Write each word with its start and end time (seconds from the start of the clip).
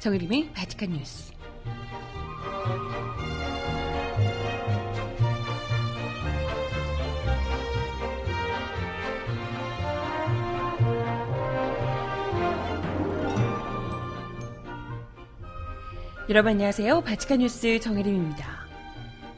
정혜림의 0.00 0.52
바티칸 0.54 0.92
뉴스. 0.92 1.30
여러분 16.30 16.52
안녕하세요. 16.52 17.02
바티칸 17.02 17.40
뉴스 17.40 17.78
정혜림입니다. 17.78 18.46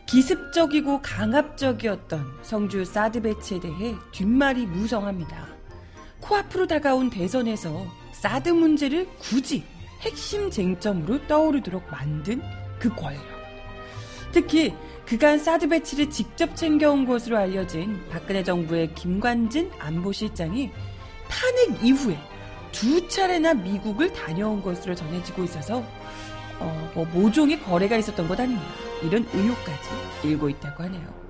기습적이고 0.07 1.03
강압적이었던 1.03 2.39
성주 2.43 2.85
사드 2.85 3.23
배치에 3.23 3.59
대해 3.59 3.97
뒷말이 4.13 4.67
무성합니다. 4.67 5.49
코앞으로 6.21 6.69
다가온 6.69 7.11
대선에서 7.11 7.85
사드 8.13 8.51
문제를 8.51 9.09
굳이 9.19 9.65
핵심 10.03 10.51
쟁점으로 10.51 11.27
떠오르도록 11.27 11.91
만든 11.91 12.43
그 12.79 12.89
권력. 12.95 13.23
특히 14.33 14.75
그간 15.07 15.39
사드 15.39 15.69
배치를 15.69 16.11
직접 16.11 16.57
챙겨온 16.57 17.07
것으로 17.07 17.37
알려진 17.37 18.01
박근혜 18.11 18.43
정부의 18.43 18.95
김관진 18.95 19.71
안보실장이 19.79 20.71
탄핵 21.29 21.85
이후에 21.85 22.19
두 22.73 23.07
차례나 23.09 23.55
미국을 23.55 24.13
다녀온 24.13 24.63
것으로 24.63 24.95
전해지고 24.95 25.45
있어서 25.45 25.85
어, 26.59 26.93
뭐 26.95 27.05
모종의 27.07 27.61
거래가 27.61 27.97
있었던 27.97 28.27
것 28.29 28.39
아니냐 28.39 28.61
이런 29.03 29.27
의혹까지 29.33 29.89
일고 30.25 30.49
있다고 30.49 30.83
하네요. 30.85 31.23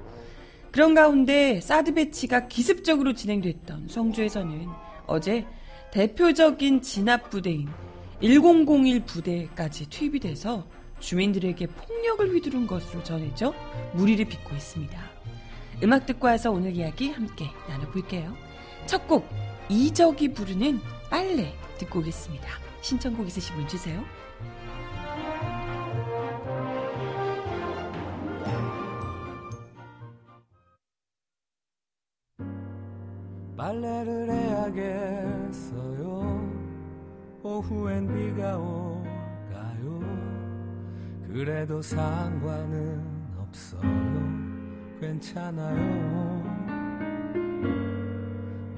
그런 0.70 0.94
가운데 0.94 1.60
사드 1.60 1.94
배치가 1.94 2.48
기습적으로 2.48 3.12
진행됐던 3.12 3.88
성주에서는 3.88 4.68
어제 5.06 5.44
대표적인 5.90 6.80
진압 6.80 7.28
부대인 7.28 7.68
1001 8.22 9.00
부대까지 9.04 9.86
투입이 9.90 10.20
돼서 10.20 10.64
주민들에게 11.00 11.66
폭력을 11.66 12.28
휘두른 12.34 12.66
것으로 12.66 13.02
전해져 13.02 13.52
무리를 13.94 14.24
빚고 14.24 14.54
있습니다. 14.54 14.96
음악 15.82 16.06
듣고 16.06 16.28
와서 16.28 16.50
오늘 16.52 16.76
이야기 16.76 17.10
함께 17.10 17.46
나눠볼게요. 17.68 18.34
첫 18.86 19.06
곡 19.08 19.28
이적이 19.68 20.32
부르는 20.34 20.80
빨래 21.10 21.54
듣고 21.78 22.00
오겠습니다. 22.00 22.46
신청곡 22.82 23.26
있으신 23.26 23.56
분 23.56 23.66
주세요. 23.68 24.04
후엔 37.72 38.06
비가 38.14 38.56
올까요? 38.58 40.00
그래도 41.26 41.80
상관은 41.80 43.02
없어요. 43.38 43.82
괜찮아요. 45.00 46.42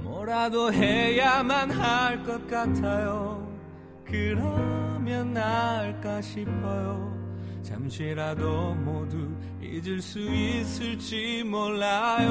뭐라도 0.02 0.72
해야만 0.72 1.70
할 1.72 2.22
것 2.24 2.46
같아요. 2.46 3.46
그러면 4.06 5.34
나을까 5.34 6.20
싶어요. 6.22 7.12
잠시라도 7.62 8.74
모두 8.76 9.28
잊을 9.60 10.00
수 10.00 10.18
있을지 10.20 11.42
몰라요. 11.44 12.30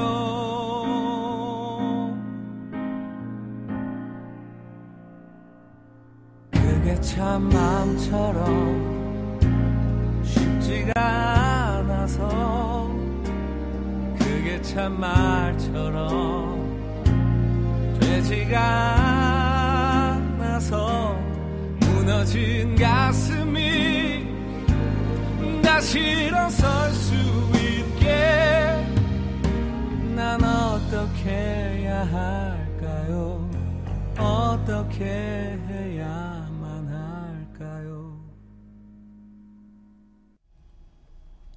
참 7.04 7.48
마음처럼 7.50 8.48
쉽지가 10.24 10.92
않아서 10.96 12.90
그게 14.18 14.60
참 14.62 14.98
말처럼 14.98 16.64
되지가 18.00 18.58
않아서 20.38 21.14
무너진 21.80 22.74
가슴이 22.74 24.26
다시 25.62 26.00
일어설 26.00 26.90
수 26.92 27.14
있게 27.54 28.08
난 30.16 30.42
어떻게 30.42 31.30
해야 31.30 32.00
할까요? 32.04 33.46
어떻게 34.18 35.04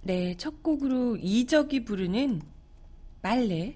네, 0.08 0.38
첫 0.38 0.64
곡으로 0.64 1.18
이적이 1.18 1.84
부르는 1.84 2.42
빨래 3.22 3.76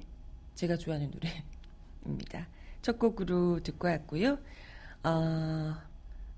제가 0.56 0.78
좋아하는 0.78 1.12
노래입니다. 1.12 2.48
첫 2.82 2.98
곡으로 2.98 3.60
듣고 3.62 3.90
왔고요. 3.90 4.40
어, 5.04 5.76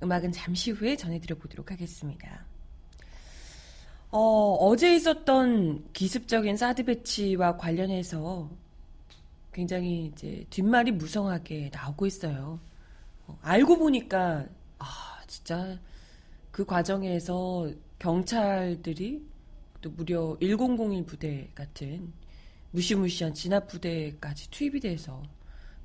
음악은 0.02 0.32
잠시 0.32 0.72
후에 0.72 0.96
전해드려 0.96 1.36
보도록 1.36 1.72
하겠습니다. 1.72 2.44
어, 4.10 4.18
어제 4.62 4.96
있었던 4.96 5.92
기습적인 5.94 6.58
사드 6.58 6.86
배치와 6.86 7.58
관련해서 7.58 8.50
굉장히 9.52 10.08
이제 10.08 10.44
뒷말이 10.50 10.92
무성하게 10.92 11.70
나오고 11.72 12.08
있어요. 12.08 12.60
어, 13.28 13.38
알고 13.44 13.78
보니까 13.78 14.48
아 14.80 15.22
진짜 15.28 15.78
그 16.50 16.66
과정에서 16.66 17.70
경찰들이 18.00 19.33
또 19.84 19.92
무려 19.92 20.36
1001 20.42 21.06
부대 21.06 21.52
같은 21.54 22.12
무시무시한 22.72 23.36
진압 23.36 23.68
부대까지 23.68 24.50
투입이 24.50 24.80
돼서 24.80 25.22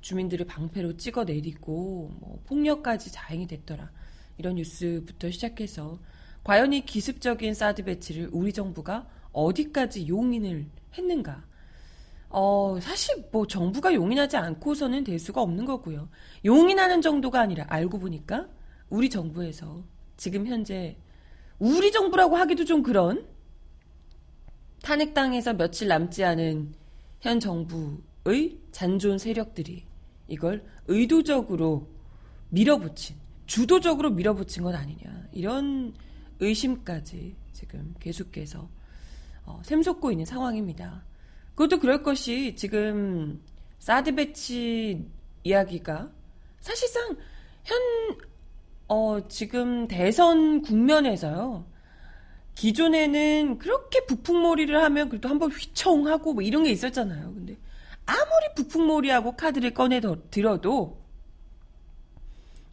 주민들을 0.01 0.45
방패로 0.47 0.97
찍어 0.97 1.25
내리고 1.25 2.09
뭐 2.19 2.41
폭력까지 2.45 3.11
자행이 3.11 3.45
됐더라. 3.45 3.91
이런 4.37 4.55
뉴스부터 4.55 5.29
시작해서 5.29 5.99
과연 6.43 6.71
이 6.71 6.85
기습적인 6.85 7.53
사드 7.53 7.83
배치를 7.83 8.29
우리 8.31 8.53
정부가 8.53 9.07
어디까지 9.33 10.07
용인을 10.07 10.65
했는가? 10.97 11.45
어, 12.29 12.79
사실 12.81 13.25
뭐 13.33 13.45
정부가 13.45 13.93
용인하지 13.93 14.37
않고서는 14.37 15.03
될 15.03 15.19
수가 15.19 15.41
없는 15.41 15.65
거고요. 15.65 16.07
용인하는 16.45 17.01
정도가 17.01 17.41
아니라 17.41 17.65
알고 17.67 17.99
보니까 17.99 18.47
우리 18.89 19.09
정부에서 19.09 19.83
지금 20.15 20.47
현재 20.47 20.97
우리 21.59 21.91
정부라고 21.91 22.37
하기도 22.37 22.63
좀 22.63 22.81
그런 22.81 23.27
탄핵당에서 24.89 25.53
며칠 25.53 25.87
남지 25.87 26.23
않은 26.23 26.73
현 27.19 27.39
정부의 27.39 28.57
잔존 28.71 29.19
세력들이 29.19 29.83
이걸 30.27 30.65
의도적으로 30.87 31.87
밀어붙인, 32.49 33.15
주도적으로 33.45 34.09
밀어붙인 34.09 34.63
건 34.63 34.73
아니냐. 34.73 35.27
이런 35.31 35.93
의심까지 36.39 37.35
지금 37.51 37.93
계속해서 37.99 38.67
어, 39.45 39.61
샘솟고 39.63 40.09
있는 40.09 40.25
상황입니다. 40.25 41.03
그것도 41.53 41.79
그럴 41.79 42.01
것이 42.01 42.55
지금 42.55 43.39
사드 43.77 44.15
배치 44.15 45.07
이야기가 45.43 46.11
사실상 46.61 47.15
현, 47.63 47.79
어, 48.87 49.27
지금 49.27 49.87
대선 49.87 50.63
국면에서요. 50.63 51.63
기존에는 52.59 53.57
그렇게 53.57 54.05
북풍몰이를 54.05 54.83
하면 54.83 55.07
그래도 55.07 55.29
한번 55.29 55.49
휘청하고 55.49 56.33
뭐 56.33 56.43
이런 56.43 56.63
게 56.65 56.71
있었잖아요. 56.71 57.33
근데 57.33 57.55
아무리 58.05 58.53
북풍몰이하고 58.53 59.37
카드를 59.37 59.73
꺼내 59.73 60.01
들어도 60.29 60.99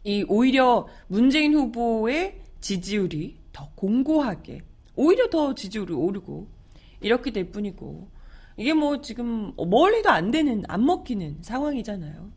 이 0.03 0.25
오히려 0.27 0.89
문재인 1.07 1.53
후보의 1.53 2.41
지지율이 2.59 3.37
더 3.53 3.69
공고하게 3.75 4.59
오히려 4.97 5.29
더 5.29 5.55
지지율이 5.55 5.93
오르고 5.93 6.47
이렇게 6.99 7.31
될 7.31 7.49
뿐이고 7.49 8.09
이게 8.57 8.73
뭐 8.73 8.99
지금 8.99 9.53
뭘 9.55 9.93
해도 9.93 10.09
안 10.09 10.31
되는 10.31 10.63
안 10.67 10.83
먹히는 10.83 11.37
상황이잖아요. 11.43 12.29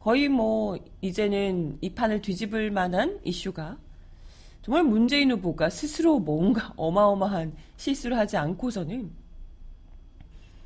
거의 0.00 0.30
뭐 0.30 0.78
이제는 1.02 1.76
이 1.82 1.90
판을 1.90 2.22
뒤집을 2.22 2.70
만한 2.70 3.20
이슈가 3.22 3.76
정말 4.64 4.82
문재인 4.82 5.30
후보가 5.30 5.68
스스로 5.68 6.18
뭔가 6.18 6.72
어마어마한 6.76 7.54
실수를 7.76 8.16
하지 8.16 8.38
않고서는 8.38 9.12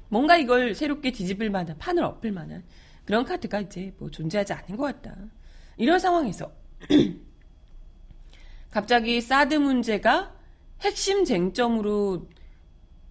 뭔가 0.09 0.37
이걸 0.37 0.77
새롭게 0.77 1.11
뒤집을 1.11 1.51
만한 1.51 1.77
판을 1.79 2.05
엎을 2.05 2.31
만한 2.31 2.63
그런 3.05 3.25
카드가 3.25 3.59
이제 3.59 3.93
뭐 3.99 4.09
존재하지 4.09 4.53
않는 4.53 4.77
것 4.77 4.85
같다. 4.85 5.17
이런 5.77 5.99
상황에서 5.99 6.53
갑자기 8.71 9.21
사드 9.21 9.57
문제가 9.57 10.33
핵심 10.83 11.25
쟁점으로 11.25 12.29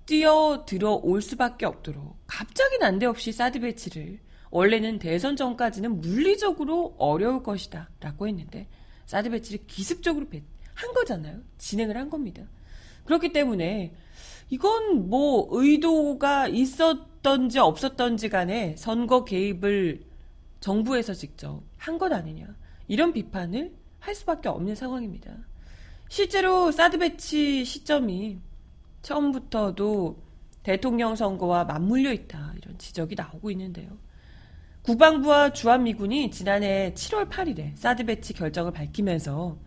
뛰어들어 0.06 0.94
올 0.94 1.22
수밖에 1.22 1.66
없도록 1.66 2.18
갑자기 2.28 2.78
난데없이 2.78 3.34
사드 3.34 3.60
배치를 3.60 4.20
원래는 4.52 5.00
대선 5.00 5.36
전까지는 5.36 6.00
물리적으로 6.00 6.96
어려울 6.98 7.44
것이다 7.44 7.90
라고 8.00 8.26
했는데 8.30 8.70
사드 9.06 9.30
배치를 9.32 9.66
기습적으로 9.68 10.30
배, 10.30 10.44
한 10.78 10.94
거잖아요. 10.94 11.40
진행을 11.58 11.98
한 11.98 12.10
겁니다. 12.10 12.44
그렇기 13.06 13.34
때문에 13.34 13.96
이건 14.50 15.10
뭐 15.10 15.48
의도가 15.52 16.48
있었던지 16.48 17.58
없었던지 17.60 18.30
간에 18.30 18.76
선거 18.78 19.26
개입을 19.26 20.04
정부에서 20.60 21.14
직접 21.14 21.62
한 21.78 21.98
것 21.98 22.14
아니냐. 22.14 22.56
이런 22.88 23.12
비판을 23.12 23.74
할 24.00 24.16
수밖에 24.16 24.50
없는 24.50 24.76
상황입니다. 24.76 25.36
실제로 26.10 26.72
사드 26.72 27.00
배치 27.00 27.66
시점이 27.66 28.40
처음부터도 29.02 30.22
대통령 30.64 31.16
선거와 31.16 31.64
맞물려 31.66 32.14
있다. 32.14 32.54
이런 32.62 32.78
지적이 32.78 33.16
나오고 33.16 33.50
있는데요. 33.52 33.90
국방부와 34.84 35.54
주한미군이 35.54 36.30
지난해 36.32 36.94
7월 36.94 37.30
8일에 37.30 37.76
사드 37.76 38.06
배치 38.06 38.34
결정을 38.34 38.72
밝히면서 38.72 39.58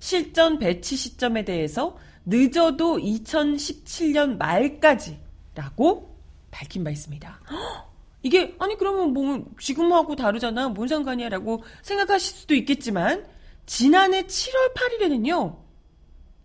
실전 0.00 0.58
배치 0.58 0.96
시점에 0.96 1.44
대해서 1.44 1.96
늦어도 2.24 2.98
2017년 2.98 4.36
말까지라고 4.36 6.16
밝힌 6.50 6.84
바 6.84 6.90
있습니다. 6.90 7.40
이게 8.22 8.54
아니 8.58 8.76
그러면 8.76 9.12
뭐 9.12 9.44
지금하고 9.60 10.16
다르잖아. 10.16 10.68
뭔 10.68 10.88
상관이야라고 10.88 11.62
생각하실 11.82 12.36
수도 12.36 12.54
있겠지만 12.54 13.26
지난해 13.66 14.22
7월 14.22 14.74
8일에는요. 14.74 15.56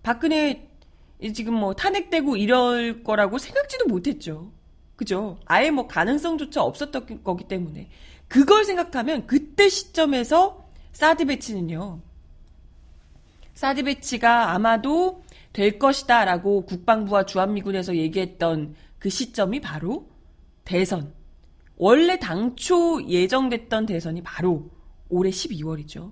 박근혜 0.03 0.69
지금 1.33 1.53
뭐 1.53 1.73
탄핵되고 1.73 2.35
이럴 2.35 3.03
거라고 3.03 3.37
생각지도 3.37 3.85
못했죠. 3.87 4.51
그죠? 4.95 5.37
아예 5.45 5.71
뭐 5.71 5.87
가능성조차 5.87 6.61
없었던 6.61 7.23
거기 7.23 7.45
때문에 7.47 7.89
그걸 8.27 8.65
생각하면 8.65 9.25
그때 9.27 9.69
시점에서 9.69 10.65
사드 10.91 11.25
배치는요. 11.25 12.01
사드 13.53 13.83
배치가 13.83 14.51
아마도 14.51 15.23
될 15.51 15.77
것이다라고 15.77 16.65
국방부와 16.65 17.25
주한미군에서 17.25 17.95
얘기했던 17.95 18.75
그 18.99 19.09
시점이 19.09 19.61
바로 19.61 20.09
대선. 20.65 21.13
원래 21.75 22.17
당초 22.17 23.05
예정됐던 23.07 23.85
대선이 23.85 24.23
바로 24.23 24.69
올해 25.09 25.29
12월이죠. 25.29 26.11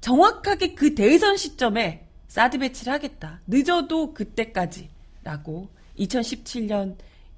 정확하게 0.00 0.74
그 0.74 0.94
대선 0.94 1.36
시점에 1.36 2.08
사드 2.28 2.58
배치를 2.58 2.92
하겠다. 2.92 3.40
늦어도 3.46 4.14
그때까지라고 4.14 5.68
2017년 5.98 6.96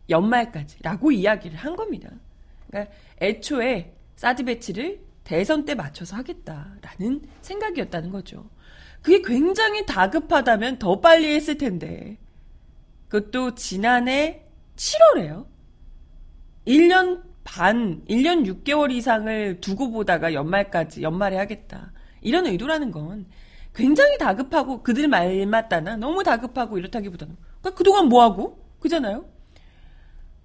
연말까지라고 0.09 1.13
이야기를 1.13 1.57
한 1.57 1.77
겁니다. 1.77 2.11
그러니까 2.69 2.95
애초에 3.21 3.95
사드 4.17 4.45
배치를 4.45 5.01
대선 5.25 5.65
때 5.65 5.75
맞춰서 5.75 6.17
하겠다라는 6.17 7.23
생각이었다는 7.43 8.11
거죠. 8.11 8.49
그게 9.02 9.23
굉장히 9.23 9.87
다급하다면 9.87 10.79
더 10.79 11.00
빨리 11.00 11.35
했을 11.35 11.56
텐데. 11.56 12.19
그것도 13.08 13.55
지난해 13.55 14.44
7월에요. 14.76 15.47
1년 16.67 17.23
반, 17.43 18.05
1년 18.08 18.47
6개월 18.47 18.93
이상을 18.93 19.61
두고 19.61 19.91
보다가 19.91 20.35
연말까지, 20.35 21.02
연말에 21.02 21.37
하겠다. 21.37 21.93
이런 22.20 22.47
의도라는 22.47 22.91
건 22.91 23.26
굉장히 23.75 24.19
다급하고 24.19 24.82
그들 24.82 25.08
말 25.08 25.47
맞다나 25.47 25.97
너무 25.97 26.23
다급하고 26.23 26.79
이렇다기보다는 26.79 27.37
그러니까 27.61 27.76
그동안 27.76 28.08
뭐하고? 28.08 28.58
그잖아요? 28.81 29.25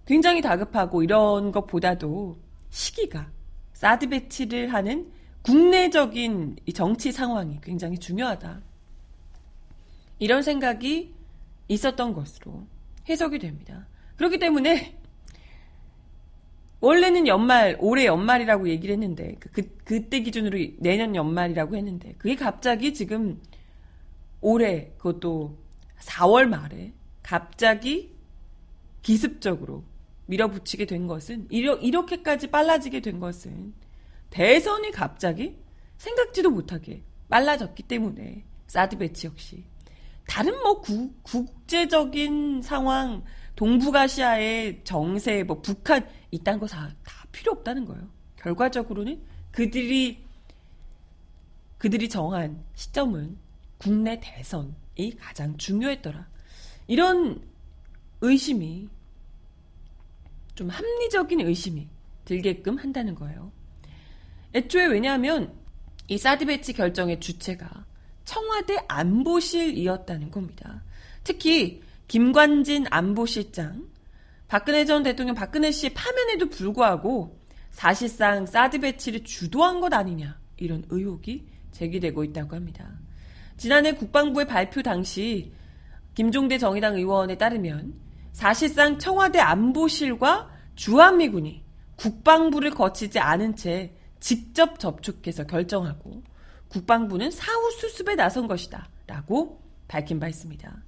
굉장히 0.05 0.41
다급하고 0.41 1.03
이런 1.03 1.51
것보다도 1.51 2.37
시기가 2.69 3.31
사드 3.73 4.09
배치를 4.09 4.73
하는 4.73 5.11
국내적인 5.45 6.57
정치 6.73 7.11
상황이 7.11 7.59
굉장히 7.61 7.99
중요하다. 7.99 8.61
이런 10.17 10.41
생각이 10.41 11.13
있었던 11.67 12.13
것으로 12.13 12.65
해석이 13.07 13.37
됩니다. 13.37 13.87
그렇기 14.15 14.39
때문에 14.39 14.97
원래는 16.79 17.27
연말, 17.27 17.77
올해 17.79 18.05
연말이라고 18.05 18.69
얘기를 18.69 18.93
했는데, 18.93 19.35
그, 19.39 19.49
그, 19.51 19.77
그때 19.83 20.21
기준으로 20.21 20.57
내년 20.79 21.15
연말이라고 21.15 21.75
했는데, 21.75 22.15
그게 22.17 22.35
갑자기 22.35 22.93
지금 22.93 23.39
올해, 24.41 24.93
그것도 24.97 25.57
4월 25.99 26.47
말에 26.47 26.93
갑자기 27.21 28.15
기습적으로 29.03 29.83
밀어붙이게 30.25 30.85
된 30.85 31.05
것은 31.05 31.47
이러, 31.51 31.75
이렇게까지 31.75 32.47
빨라지게 32.47 33.01
된 33.01 33.19
것은 33.19 33.73
대선이 34.35 34.91
갑자기 34.91 35.55
생각지도 35.95 36.51
못하게 36.51 37.01
빨라졌기 37.29 37.83
때문에 37.83 38.43
사드 38.67 38.97
배치 38.97 39.27
역시 39.27 39.63
다른 40.27 40.61
뭐 40.61 40.81
구, 40.81 41.13
국제적인 41.23 42.61
상황 42.61 43.23
동북아시아의 43.55 44.83
정세 44.83 45.43
뭐 45.43 45.61
북한 45.61 46.05
이딴 46.31 46.59
거다다 46.59 46.93
필요 47.31 47.53
없다는 47.53 47.85
거예요. 47.85 48.09
결과적으로는 48.35 49.23
그들이 49.51 50.25
그들이 51.77 52.09
정한 52.09 52.61
시점은 52.73 53.37
국내 53.77 54.19
대선이 54.19 55.15
가장 55.17 55.55
중요했더라. 55.55 56.27
이런 56.87 57.41
의심이 58.19 58.89
좀 60.55 60.67
합리적인 60.67 61.39
의심이 61.39 61.87
들게끔 62.25 62.77
한다는 62.77 63.15
거예요. 63.15 63.54
애초에 64.55 64.85
왜냐하면 64.85 65.53
이 66.07 66.17
사드 66.17 66.45
배치 66.45 66.73
결정의 66.73 67.19
주체가 67.19 67.85
청와대 68.23 68.77
안보실이었다는 68.87 70.31
겁니다. 70.31 70.83
특히 71.23 71.81
김관진 72.07 72.85
안보실장, 72.89 73.87
박근혜 74.47 74.85
전 74.85 75.03
대통령 75.03 75.35
박근혜 75.35 75.71
씨의 75.71 75.93
파면에도 75.93 76.49
불구하고 76.49 77.39
사실상 77.71 78.45
사드 78.45 78.79
배치를 78.79 79.23
주도한 79.23 79.81
것 79.81 79.93
아니냐 79.93 80.39
이런 80.57 80.85
의혹이 80.89 81.47
제기되고 81.71 82.23
있다고 82.23 82.55
합니다. 82.55 82.89
지난해 83.57 83.93
국방부의 83.93 84.47
발표 84.47 84.81
당시 84.81 85.51
김종대 86.13 86.57
정의당 86.57 86.95
의원에 86.95 87.37
따르면 87.37 87.93
사실상 88.31 88.97
청와대 88.97 89.39
안보실과 89.39 90.49
주한미군이 90.75 91.63
국방부를 91.97 92.71
거치지 92.71 93.19
않은 93.19 93.55
채 93.55 93.93
직접 94.19 94.79
접촉해서 94.79 95.45
결정하고 95.45 96.23
국방부는 96.69 97.31
사후 97.31 97.71
수습에 97.71 98.15
나선 98.15 98.47
것이다. 98.47 98.89
라고 99.07 99.61
밝힌 99.87 100.19
바 100.19 100.27
있습니다. 100.27 100.83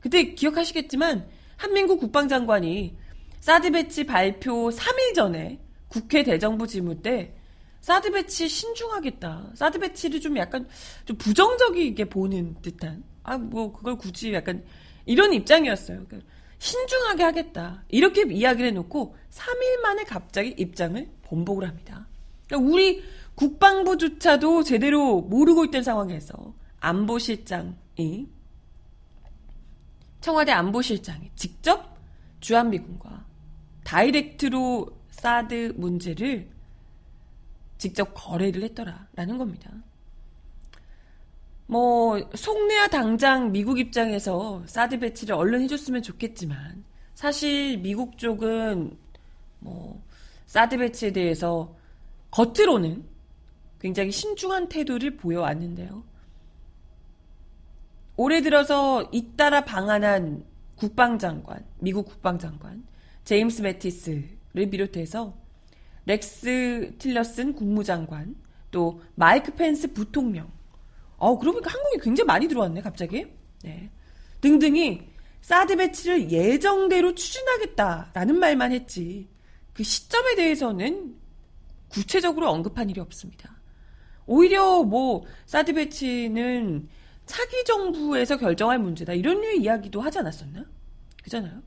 그때 0.00 0.34
기억하시겠지만 0.34 1.28
한민국 1.56 2.00
국방장관이 2.00 2.96
사드 3.40 3.70
배치 3.70 4.04
발표 4.04 4.70
3일 4.70 5.14
전에 5.14 5.60
국회 5.88 6.22
대정부 6.22 6.66
질문 6.66 7.02
때 7.02 7.34
사드 7.80 8.10
배치 8.12 8.48
신중하겠다. 8.48 9.52
사드 9.54 9.78
배치를 9.78 10.20
좀 10.20 10.36
약간 10.36 10.68
좀 11.04 11.16
부정적이게 11.16 12.06
보는 12.06 12.56
듯한 12.62 13.04
아 13.22 13.38
뭐 13.38 13.72
그걸 13.72 13.96
굳이 13.96 14.32
약간 14.32 14.64
이런 15.06 15.32
입장이었어요. 15.32 16.04
그러니까 16.06 16.30
신중하게 16.58 17.22
하겠다. 17.22 17.84
이렇게 17.88 18.22
이야기를 18.22 18.68
해놓고 18.68 19.16
3일 19.30 19.80
만에 19.80 20.04
갑자기 20.04 20.54
입장을 20.58 21.08
번복을 21.24 21.66
합니다. 21.66 22.06
그러니까 22.50 22.68
우리 22.68 23.02
국방부조차도 23.36 24.64
제대로 24.64 25.22
모르고 25.22 25.66
있던 25.66 25.82
상황에서 25.84 26.52
안보실장이 26.80 28.28
청와대 30.20 30.52
안보실장이 30.52 31.30
직접 31.36 31.96
주한미군과 32.40 33.24
다이렉트로 33.84 34.88
사드 35.10 35.74
문제를 35.76 36.50
직접 37.78 38.12
거래를 38.12 38.62
했더라라는 38.64 39.38
겁니다. 39.38 39.70
뭐 41.66 42.20
속내야 42.34 42.88
당장 42.88 43.52
미국 43.52 43.78
입장에서 43.78 44.62
사드 44.66 44.98
배치를 44.98 45.34
얼른 45.36 45.62
해줬으면 45.62 46.02
좋겠지만 46.02 46.84
사실 47.14 47.78
미국 47.78 48.18
쪽은 48.18 48.98
뭐 49.60 50.02
사드 50.46 50.76
배치에 50.78 51.12
대해서 51.12 51.79
겉으로는 52.30 53.04
굉장히 53.80 54.12
신중한 54.12 54.68
태도를 54.68 55.16
보여왔는데요. 55.16 56.04
올해 58.16 58.42
들어서 58.42 59.08
잇따라 59.12 59.64
방한한 59.64 60.44
국방장관, 60.76 61.64
미국 61.78 62.06
국방장관 62.06 62.84
제임스 63.24 63.62
매티스를 63.62 64.70
비롯해서 64.70 65.34
렉스 66.06 66.96
틸러슨 66.98 67.54
국무장관, 67.54 68.36
또 68.70 69.00
마이크 69.14 69.54
펜스 69.54 69.92
부통령, 69.92 70.50
어, 71.16 71.38
그러니까 71.38 71.70
한국에 71.70 71.98
굉장히 72.02 72.26
많이 72.26 72.48
들어왔네, 72.48 72.80
갑자기. 72.80 73.26
네. 73.62 73.90
등등이 74.40 75.02
사드 75.42 75.76
배치를 75.76 76.30
예정대로 76.30 77.14
추진하겠다라는 77.14 78.38
말만 78.38 78.72
했지. 78.72 79.28
그 79.74 79.82
시점에 79.82 80.34
대해서는 80.34 81.19
구체적으로 81.90 82.50
언급한 82.50 82.88
일이 82.88 83.00
없습니다. 83.00 83.54
오히려 84.26 84.82
뭐 84.82 85.24
사드 85.46 85.74
배치는 85.74 86.88
차기 87.26 87.64
정부에서 87.64 88.36
결정할 88.36 88.78
문제다. 88.78 89.12
이런 89.12 89.40
류의 89.40 89.58
이야기도 89.58 90.00
하지 90.00 90.18
않았었나? 90.18 90.64
그잖아요. 91.22 91.62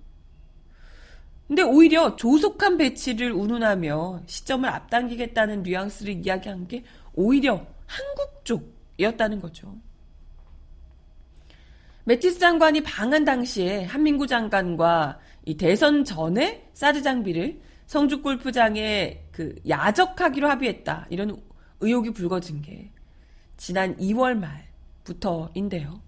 근데 1.47 1.61
오히려 1.61 2.15
조속한 2.15 2.77
배치를 2.77 3.31
운운하며 3.31 4.23
시점을 4.25 4.67
앞당기겠다는 4.67 5.63
뉘앙스를 5.63 6.25
이야기한 6.25 6.67
게 6.67 6.83
오히려 7.13 7.65
한국 7.85 8.43
쪽이었다는 8.45 9.41
거죠. 9.41 9.75
메티스 12.05 12.39
장관이 12.39 12.81
방한 12.81 13.23
당시에 13.23 13.83
한민구 13.83 14.27
장관과 14.27 15.19
이 15.45 15.55
대선 15.55 16.03
전에 16.03 16.69
사드 16.73 17.01
장비를 17.01 17.61
성주 17.87 18.21
골프장에 18.21 19.23
그 19.31 19.55
야적하기로 19.67 20.49
합의했다. 20.49 21.07
이런 21.09 21.41
의혹이 21.79 22.11
불거진 22.11 22.61
게 22.61 22.91
지난 23.57 23.97
2월 23.97 24.37
말부터인데요. 24.37 26.01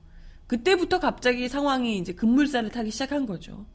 그때부터 0.48 1.00
갑자기 1.00 1.48
상황이 1.48 1.98
이제 1.98 2.14
급물살을 2.14 2.70
타기 2.70 2.92
시작한 2.92 3.26
거죠. 3.26 3.66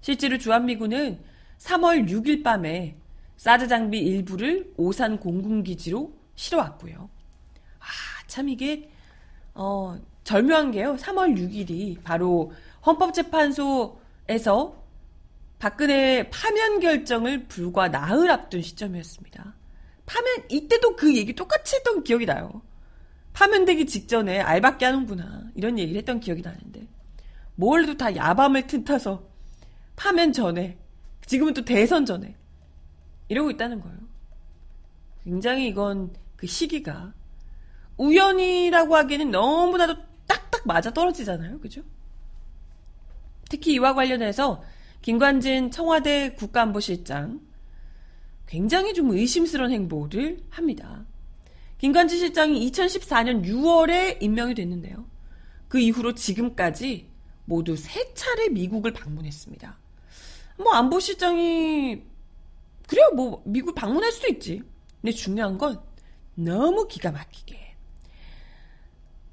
실제로 0.00 0.38
주한미군은 0.38 1.20
3월 1.58 2.08
6일 2.08 2.42
밤에 2.42 2.96
사드 3.36 3.68
장비 3.68 3.98
일부를 3.98 4.72
오산 4.76 5.18
공군기지로 5.18 6.12
실어왔고요. 6.34 7.08
아, 7.78 7.84
참 8.26 8.48
이게 8.48 8.90
어, 9.54 9.98
절묘한 10.24 10.72
게요. 10.72 10.96
3월 10.96 11.36
6일이 11.36 12.02
바로 12.02 12.52
헌법재판소에서 12.84 14.77
박근혜 15.58 16.28
파면 16.30 16.80
결정을 16.80 17.48
불과 17.48 17.88
나흘 17.88 18.30
앞둔 18.30 18.62
시점이었습니다. 18.62 19.54
파면 20.06 20.44
이때도 20.48 20.96
그 20.96 21.16
얘기 21.16 21.34
똑같이 21.34 21.76
했던 21.76 22.04
기억이 22.04 22.26
나요. 22.26 22.62
파면되기 23.32 23.86
직전에 23.86 24.40
알밖에 24.40 24.84
하는구나 24.84 25.50
이런 25.54 25.78
얘기를 25.78 25.98
했던 25.98 26.18
기억이 26.20 26.42
나는데 26.42 26.88
뭘 27.54 27.82
해도 27.82 27.96
다 27.96 28.14
야밤을 28.14 28.66
틈타서 28.66 29.28
파면 29.96 30.32
전에 30.32 30.78
지금은 31.26 31.54
또 31.54 31.64
대선 31.64 32.06
전에 32.06 32.36
이러고 33.28 33.50
있다는 33.50 33.80
거예요. 33.80 33.98
굉장히 35.24 35.68
이건 35.68 36.14
그 36.36 36.46
시기가 36.46 37.12
우연이라고 37.96 38.96
하기에는 38.96 39.30
너무나도 39.30 39.96
딱딱 40.26 40.62
맞아 40.66 40.92
떨어지잖아요. 40.92 41.60
그죠? 41.60 41.82
특히 43.50 43.74
이와 43.74 43.94
관련해서 43.94 44.62
김관진 45.08 45.70
청와대 45.70 46.34
국가안보실장 46.34 47.40
굉장히 48.46 48.92
좀 48.92 49.10
의심스러운 49.10 49.72
행보를 49.72 50.44
합니다. 50.50 51.06
김관진 51.78 52.18
실장이 52.18 52.70
2014년 52.70 53.42
6월에 53.42 54.20
임명이 54.20 54.54
됐는데요. 54.54 55.06
그 55.66 55.80
이후로 55.80 56.14
지금까지 56.14 57.08
모두 57.46 57.74
세 57.74 58.12
차례 58.12 58.50
미국을 58.50 58.92
방문했습니다. 58.92 59.78
뭐 60.58 60.74
안보실장이 60.74 62.02
그래요 62.86 63.10
뭐 63.16 63.42
미국 63.46 63.74
방문할 63.74 64.12
수도 64.12 64.28
있지. 64.28 64.62
근데 65.00 65.12
중요한 65.12 65.56
건 65.56 65.80
너무 66.34 66.86
기가 66.86 67.12
막히게 67.12 67.76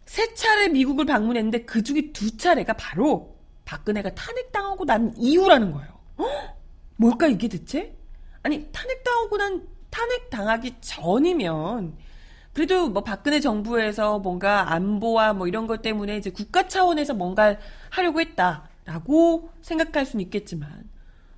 세 0.05 0.33
차례 0.35 0.69
미국을 0.69 1.03
방문했는데 1.05 1.65
그 1.65 1.83
중에 1.83 2.13
두 2.13 2.37
차례가 2.37 2.71
바로 2.77 3.34
박근혜가 3.75 4.15
탄핵당하고 4.15 4.85
난 4.85 5.13
이후라는 5.17 5.73
거예요. 5.73 5.89
헉? 6.19 6.27
뭘까 6.97 7.27
이게 7.27 7.47
대체? 7.49 7.93
아니 8.41 8.69
탄핵당하고 8.71 9.37
난 9.37 9.67
탄핵당하기 9.89 10.75
전이면 10.81 11.97
그래도 12.53 12.89
뭐 12.89 13.03
박근혜 13.03 13.41
정부에서 13.41 14.19
뭔가 14.19 14.71
안보와 14.71 15.33
뭐 15.33 15.47
이런 15.47 15.67
것 15.67 15.81
때문에 15.81 16.15
이제 16.17 16.29
국가 16.29 16.67
차원에서 16.67 17.13
뭔가 17.13 17.57
하려고 17.89 18.21
했다라고 18.21 19.49
생각할 19.61 20.05
수는 20.05 20.23
있겠지만 20.25 20.89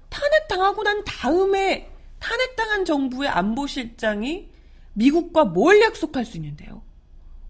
탄핵당하고 0.10 0.84
난 0.84 1.04
다음에 1.06 1.90
탄핵당한 2.20 2.86
정부의 2.86 3.30
안보실장이 3.30 4.50
미국과 4.94 5.46
뭘 5.46 5.82
약속할 5.82 6.26
수 6.26 6.38
있는데요? 6.38 6.82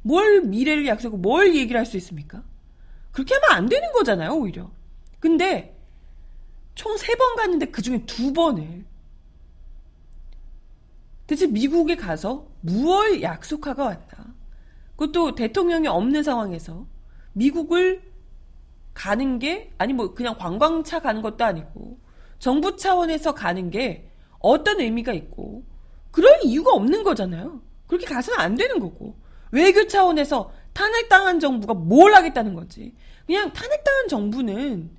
뭘 0.01 0.41
미래를 0.43 0.87
약속하고 0.87 1.17
뭘 1.17 1.55
얘기를 1.55 1.77
할 1.77 1.85
수 1.85 1.97
있습니까? 1.97 2.43
그렇게 3.11 3.33
하면 3.33 3.51
안 3.51 3.67
되는 3.67 3.91
거잖아요, 3.93 4.31
오히려. 4.31 4.69
근데 5.19 5.75
총 6.75 6.95
세 6.97 7.15
번 7.15 7.35
갔는데 7.35 7.67
그 7.67 7.81
중에 7.81 8.05
두 8.05 8.33
번을 8.33 8.85
대체 11.25 11.47
미국에 11.47 11.95
가서 11.95 12.47
무얼 12.61 13.21
약속하고 13.21 13.81
왔다. 13.83 14.25
그것도 14.95 15.35
대통령이 15.35 15.87
없는 15.87 16.23
상황에서 16.23 16.85
미국을 17.33 18.01
가는 18.93 19.37
게 19.39 19.71
아니 19.77 19.93
뭐 19.93 20.13
그냥 20.13 20.35
관광차 20.37 20.99
가는 21.01 21.21
것도 21.21 21.43
아니고 21.43 21.99
정부 22.39 22.75
차원에서 22.77 23.33
가는 23.33 23.69
게 23.69 24.09
어떤 24.39 24.79
의미가 24.79 25.13
있고 25.13 25.63
그럴 26.11 26.39
이유가 26.43 26.71
없는 26.73 27.03
거잖아요. 27.03 27.61
그렇게 27.87 28.05
가서는 28.05 28.39
안 28.39 28.55
되는 28.55 28.79
거고 28.79 29.15
외교 29.51 29.85
차원에서 29.87 30.51
탄핵당한 30.73 31.39
정부가 31.39 31.73
뭘 31.73 32.13
하겠다는 32.13 32.53
거지. 32.53 32.95
그냥 33.25 33.51
탄핵당한 33.53 34.07
정부는 34.07 34.96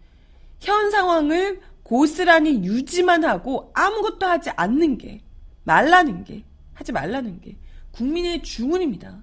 현 0.60 0.90
상황을 0.90 1.60
고스란히 1.82 2.64
유지만 2.64 3.24
하고 3.24 3.70
아무것도 3.74 4.26
하지 4.26 4.50
않는 4.50 4.98
게 4.98 5.22
말라는 5.64 6.24
게 6.24 6.44
하지 6.74 6.92
말라는 6.92 7.40
게 7.40 7.56
국민의 7.92 8.42
주문입니다. 8.42 9.22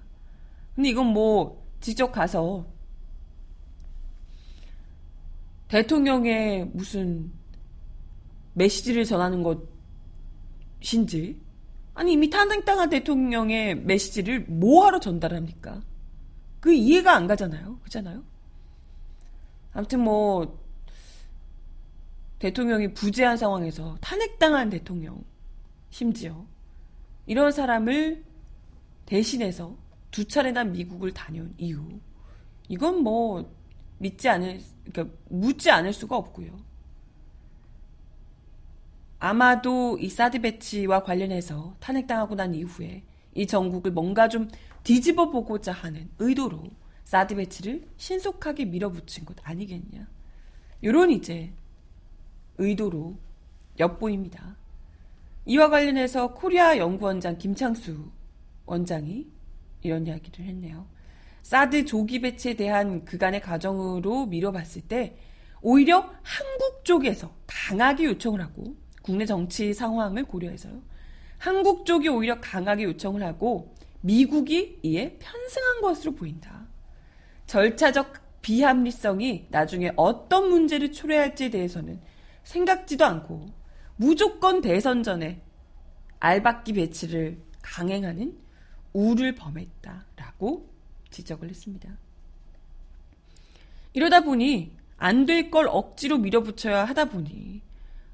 근데 0.74 0.90
이건 0.90 1.06
뭐 1.06 1.64
직접 1.80 2.10
가서 2.12 2.66
대통령의 5.68 6.66
무슨 6.72 7.32
메시지를 8.54 9.04
전하는 9.04 9.44
것인지 10.80 11.40
아니 11.94 12.12
이미 12.12 12.28
탄핵당한 12.28 12.90
대통령의 12.90 13.76
메시지를 13.76 14.40
뭐하러 14.48 15.00
전달합니까? 15.00 15.82
그 16.60 16.72
이해가 16.72 17.14
안 17.14 17.26
가잖아요. 17.26 17.78
그렇잖아요. 17.78 18.22
아무튼 19.72 20.00
뭐 20.00 20.65
대통령이 22.38 22.92
부재한 22.92 23.36
상황에서 23.36 23.96
탄핵당한 24.00 24.70
대통령 24.70 25.24
심지어 25.90 26.46
이런 27.26 27.50
사람을 27.50 28.24
대신해서 29.06 29.76
두 30.10 30.26
차례나 30.26 30.64
미국을 30.64 31.12
다녀온 31.12 31.54
이유 31.58 31.82
이건 32.68 33.02
뭐 33.02 33.50
믿지 33.98 34.28
않을 34.28 34.60
그러니까 34.84 35.16
묻지 35.28 35.70
않을 35.70 35.92
수가 35.92 36.16
없고요. 36.16 36.56
아마도 39.18 39.98
이 39.98 40.08
사드 40.08 40.40
배치와 40.42 41.02
관련해서 41.02 41.74
탄핵당하고 41.80 42.34
난 42.34 42.54
이후에 42.54 43.02
이 43.34 43.46
정국을 43.46 43.92
뭔가 43.92 44.28
좀 44.28 44.48
뒤집어 44.84 45.30
보고자 45.30 45.72
하는 45.72 46.10
의도로 46.18 46.62
사드 47.04 47.36
배치를 47.36 47.86
신속하게 47.96 48.66
밀어붙인 48.66 49.24
것 49.24 49.36
아니겠냐. 49.42 50.06
요런 50.84 51.10
이제 51.10 51.52
의도로 52.58 53.16
엿보입니다. 53.78 54.56
이와 55.44 55.70
관련해서 55.70 56.34
코리아 56.34 56.76
연구원장 56.76 57.38
김창수 57.38 58.10
원장이 58.64 59.26
이런 59.82 60.06
이야기를 60.06 60.44
했네요. 60.44 60.86
사드 61.42 61.84
조기 61.84 62.20
배치에 62.20 62.54
대한 62.54 63.04
그간의 63.04 63.40
가정으로 63.40 64.26
미뤄봤을 64.26 64.82
때 64.82 65.16
오히려 65.62 65.98
한국 66.22 66.84
쪽에서 66.84 67.32
강하게 67.46 68.04
요청을 68.06 68.40
하고 68.40 68.74
국내 69.02 69.24
정치 69.24 69.72
상황을 69.72 70.24
고려해서요. 70.24 70.82
한국 71.38 71.86
쪽이 71.86 72.08
오히려 72.08 72.40
강하게 72.40 72.84
요청을 72.84 73.22
하고 73.22 73.74
미국이 74.00 74.80
이에 74.82 75.16
편승한 75.20 75.80
것으로 75.80 76.14
보인다. 76.14 76.66
절차적 77.46 78.42
비합리성이 78.42 79.46
나중에 79.50 79.92
어떤 79.96 80.48
문제를 80.48 80.92
초래할지에 80.92 81.50
대해서는 81.50 82.00
생각지도 82.46 83.04
않고 83.04 83.52
무조건 83.96 84.60
대선 84.60 85.02
전에 85.02 85.42
알박기 86.20 86.74
배치를 86.74 87.38
강행하는 87.60 88.38
우를 88.92 89.34
범했다라고 89.34 90.70
지적을 91.10 91.50
했습니다. 91.50 91.90
이러다 93.92 94.20
보니 94.20 94.74
안 94.96 95.26
될 95.26 95.50
걸 95.50 95.66
억지로 95.68 96.18
밀어붙여야 96.18 96.84
하다 96.84 97.06
보니 97.06 97.60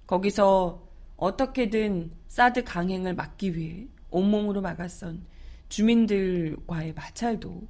거기서 0.07 0.83
어떻게든 1.17 2.11
사드 2.29 2.65
강행을 2.65 3.15
막기 3.15 3.57
위해 3.57 3.87
온몸으로 4.11 4.62
막아선 4.62 5.25
주민들과의 5.69 6.95
마찰도 6.95 7.62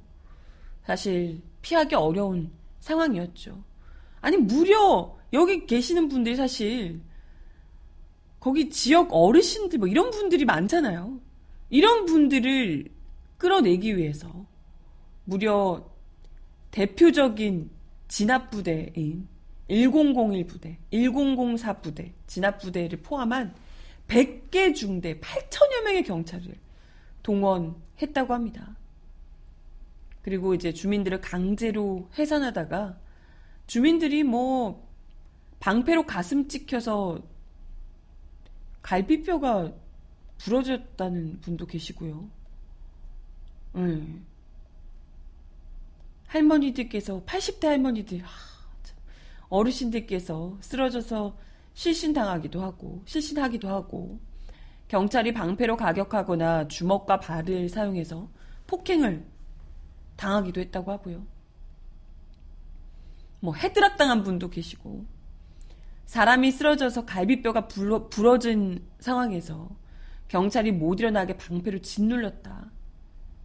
사실 0.83 1.41
피하기 1.61 1.95
어려운 1.95 2.51
상황이었죠. 2.79 3.63
아니, 4.23 4.37
무려 4.37 5.17
여기 5.33 5.65
계시는 5.65 6.07
분들이 6.07 6.37
사실 6.37 7.01
거기 8.39 8.69
지역 8.69 9.09
어르신들 9.11 9.79
뭐 9.79 9.87
이런 9.89 10.11
분들이 10.11 10.45
많잖아요. 10.45 11.19
이런 11.69 12.05
분들을 12.05 12.87
끌어내기 13.37 13.97
위해서 13.97 14.45
무려 15.25 15.85
대표적인 16.71 17.69
진압 18.07 18.49
부대인 18.49 19.27
1001 19.67 20.47
부대, 20.47 20.77
1004 20.91 21.81
부대, 21.81 22.13
진압 22.25 22.59
부대를 22.59 23.01
포함한 23.01 23.53
100개 24.07 24.73
중대 24.73 25.19
8천여 25.19 25.83
명의 25.83 26.03
경찰을 26.03 26.55
동원했다고 27.23 28.33
합니다. 28.33 28.77
그리고 30.21 30.53
이제 30.53 30.71
주민들을 30.71 31.19
강제로 31.19 32.07
해산하다가 32.17 33.02
주민들이 33.67 34.23
뭐 34.23 34.87
방패로 35.59 36.05
가슴 36.05 36.47
찍혀서 36.47 37.21
갈비뼈가 38.81 39.71
부러졌다는 40.37 41.39
분도 41.41 41.65
계시고요. 41.65 42.29
네. 43.73 44.21
할머니들께서 46.27 47.23
80대 47.25 47.67
할머니들 47.67 48.21
어르신들께서 49.49 50.57
쓰러져서 50.61 51.37
실신당하기도 51.73 52.61
하고 52.61 53.03
실신하기도 53.05 53.69
하고 53.69 54.19
경찰이 54.87 55.33
방패로 55.33 55.77
가격하거나 55.77 56.67
주먹과 56.67 57.19
발을 57.19 57.69
사용해서 57.69 58.29
폭행을 58.67 59.25
당하기도 60.17 60.61
했다고 60.61 60.91
하고요. 60.91 61.25
뭐 63.43 63.53
헤드락 63.53 63.97
당한 63.97 64.23
분도 64.23 64.49
계시고 64.49 65.05
사람이 66.05 66.49
쓰러져서 66.49 67.05
갈비뼈가 67.05 67.67
불어, 67.67 68.07
부러진 68.07 68.87
상황에서 68.99 69.69
경찰이 70.29 70.71
못 70.71 71.01
일어나게 71.01 71.35
방패로 71.35 71.79
짓눌렸다. 71.79 72.71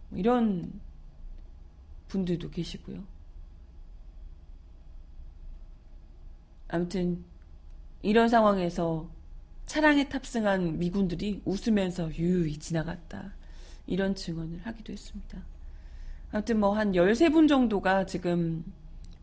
뭐 0.07 0.17
이런 0.17 0.71
분들도 2.07 2.49
계시고요. 2.49 3.03
아무튼 6.69 7.25
이런 8.01 8.29
상황에서 8.29 9.09
차량에 9.65 10.07
탑승한 10.07 10.79
미군들이 10.79 11.41
웃으면서 11.43 12.09
유유히 12.15 12.57
지나갔다. 12.57 13.33
이런 13.85 14.15
증언을 14.15 14.61
하기도 14.63 14.93
했습니다. 14.93 15.43
아무튼 16.31 16.61
뭐 16.61 16.73
한 16.73 16.93
13분 16.93 17.49
정도가 17.49 18.05
지금 18.05 18.63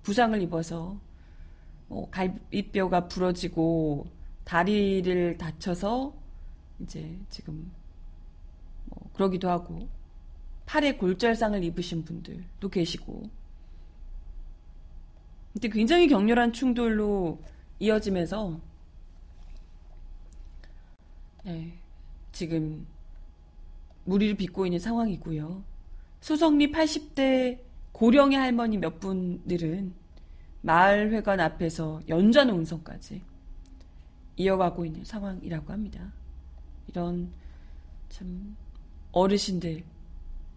부상을 0.06 0.40
입어서 0.40 0.96
뭐 1.88 2.08
갈비뼈가 2.10 3.08
부러지고 3.08 4.06
다리를 4.44 5.36
다쳐서 5.36 6.14
이제 6.78 7.18
지금 7.28 7.72
뭐 8.84 9.10
그러기도 9.14 9.50
하고 9.50 9.88
팔에 10.64 10.96
골절상을 10.96 11.64
입으신 11.64 12.04
분들도 12.04 12.68
계시고 12.68 13.28
근데 15.52 15.68
굉장히 15.68 16.06
격렬한 16.06 16.52
충돌로 16.52 17.42
이어지면서 17.80 18.60
네, 21.42 21.76
지금 22.30 22.86
무리를 24.04 24.36
빚고 24.36 24.66
있는 24.66 24.78
상황이고요. 24.78 25.64
소성리 26.20 26.70
80대 26.70 27.65
고령의 27.96 28.36
할머니 28.36 28.76
몇 28.76 29.00
분들은 29.00 29.94
마을회관 30.60 31.40
앞에서 31.40 32.02
연좌 32.10 32.44
농성까지 32.44 33.22
이어가고 34.36 34.84
있는 34.84 35.02
상황이라고 35.02 35.72
합니다. 35.72 36.12
이런 36.88 37.32
참 38.10 38.54
어르신들 39.12 39.82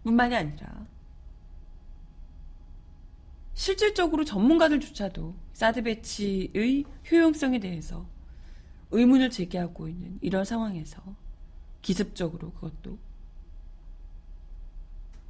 뿐만이 0.02 0.36
아니라 0.36 0.86
실질적으로 3.54 4.22
전문가들조차도 4.26 5.34
사드 5.54 5.82
배치의 5.84 6.84
효용성에 7.10 7.58
대해서 7.58 8.06
의문을 8.90 9.30
제기하고 9.30 9.88
있는 9.88 10.18
이런 10.20 10.44
상황에서 10.44 11.02
기습적으로 11.80 12.52
그것도 12.52 12.98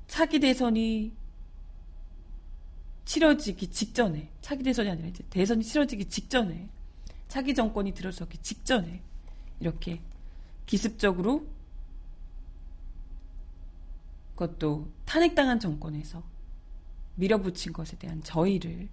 차기 0.08 0.40
대선이 0.40 1.19
치러지기 3.10 3.72
직전에 3.72 4.30
차기 4.40 4.62
대선이 4.62 4.88
아니라 4.88 5.08
이제 5.08 5.24
대선이 5.30 5.64
치러지기 5.64 6.04
직전에 6.04 6.68
차기 7.26 7.56
정권이 7.56 7.92
들어서기 7.92 8.38
직전에 8.38 9.02
이렇게 9.58 10.00
기습적으로 10.64 11.44
그것도 14.36 14.92
탄핵당한 15.06 15.58
정권에서 15.58 16.22
밀어붙인 17.16 17.72
것에 17.72 17.98
대한 17.98 18.22
저희를 18.22 18.88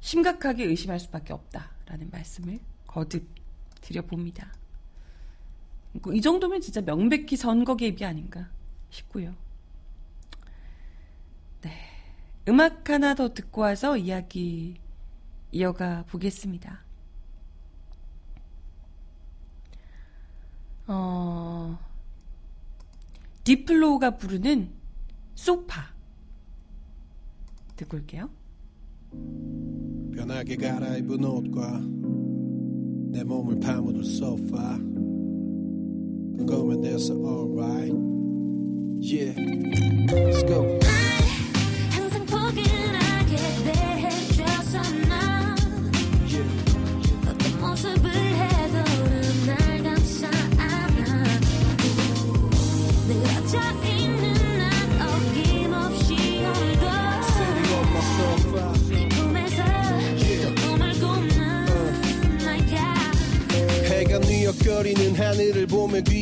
심각하게 0.00 0.64
의심할 0.64 0.98
수밖에 0.98 1.32
없다라는 1.32 2.10
말씀을 2.10 2.58
거듭 2.88 3.28
드려봅니다. 3.80 4.52
이 6.12 6.20
정도면 6.20 6.60
진짜 6.60 6.80
명백히 6.80 7.36
선거 7.36 7.76
개입이 7.76 8.04
아닌가 8.04 8.50
싶고요. 8.90 9.36
네. 11.60 11.98
음악 12.48 12.88
하나 12.88 13.14
더 13.14 13.34
듣고 13.34 13.60
와서 13.60 13.98
이야기 13.98 14.74
이어가 15.52 16.04
보겠습니다. 16.08 16.80
어, 20.86 21.78
디플로우가 23.44 24.16
부르는 24.16 24.70
소파 25.34 25.82
듣고 27.76 27.98
올게요. 27.98 28.30
편하게 30.14 30.56
갈아입은 30.56 31.22
옷과 31.22 31.80
내 33.10 33.24
몸을 33.24 33.60
파묻을 33.60 34.04
소파 34.04 34.76
그거면 36.38 36.80
돼서 36.80 37.14
alright 37.14 37.94
yeah 39.02 39.34
let's 40.08 40.46
go 40.46 40.78
거 42.54 43.07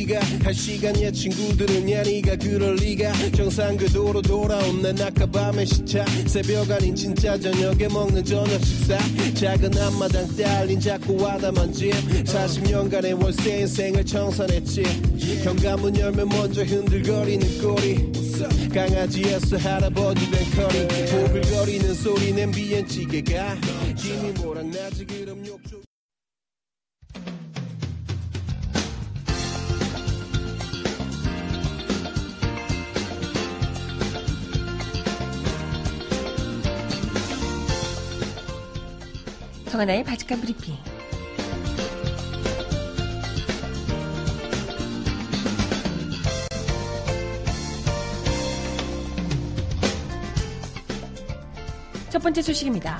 귀가? 0.07 0.21
할 0.41 0.53
시간이야 0.53 1.11
친구들은 1.11 1.91
야 1.91 2.01
니가? 2.01 2.37
그럴 2.37 2.75
리가? 2.75 3.11
정상 3.35 3.75
궤도로 3.75 4.21
돌아온 4.21 4.81
난 4.81 4.99
아까 5.01 5.25
밤에 5.25 5.65
시차. 5.65 6.05
새벽 6.25 6.71
아닌 6.71 6.95
진짜 6.95 7.37
저녁에 7.37 7.89
먹는 7.89 8.23
저녁 8.23 8.63
식사. 8.63 8.97
작은 9.33 9.77
앞마당 9.77 10.35
딸린 10.37 10.79
작고 10.79 11.21
와담한 11.21 11.73
집. 11.73 11.91
40년간의 12.23 13.21
월세 13.21 13.59
인생을 13.59 14.05
청산했지. 14.05 14.83
현관문 15.43 15.97
열면 15.97 16.29
먼저 16.29 16.63
흔들거리는 16.63 17.61
꼬리. 17.61 18.07
강아지였어 18.73 19.57
할아버지 19.57 20.31
된 20.31 20.43
커리. 20.51 20.87
보글거리는 21.11 21.93
소리 21.95 22.31
냄비엔 22.31 22.87
찌개가. 22.87 23.57
김이 23.97 24.31
모락나지 24.41 25.05
그럼 25.05 25.46
정하나의 39.77 40.03
바칙한 40.03 40.41
브리핑. 40.41 40.75
첫 52.09 52.23
번째 52.23 52.41
소식입니다. 52.41 52.97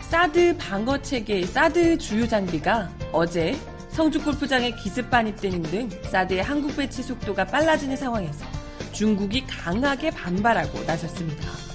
사드 0.00 0.56
방어 0.56 1.00
체계, 1.00 1.46
사드 1.46 1.98
주요 1.98 2.26
장비가 2.26 2.90
어제 3.12 3.56
성주 3.90 4.24
골프장에 4.24 4.72
기습 4.72 5.08
반입되는 5.10 5.62
등 5.62 5.88
사드의 6.10 6.42
한국 6.42 6.76
배치 6.76 7.04
속도가 7.04 7.44
빨라지는 7.44 7.96
상황에서 7.96 8.44
중국이 8.90 9.46
강하게 9.46 10.10
반발하고 10.10 10.82
나섰습니다. 10.82 11.69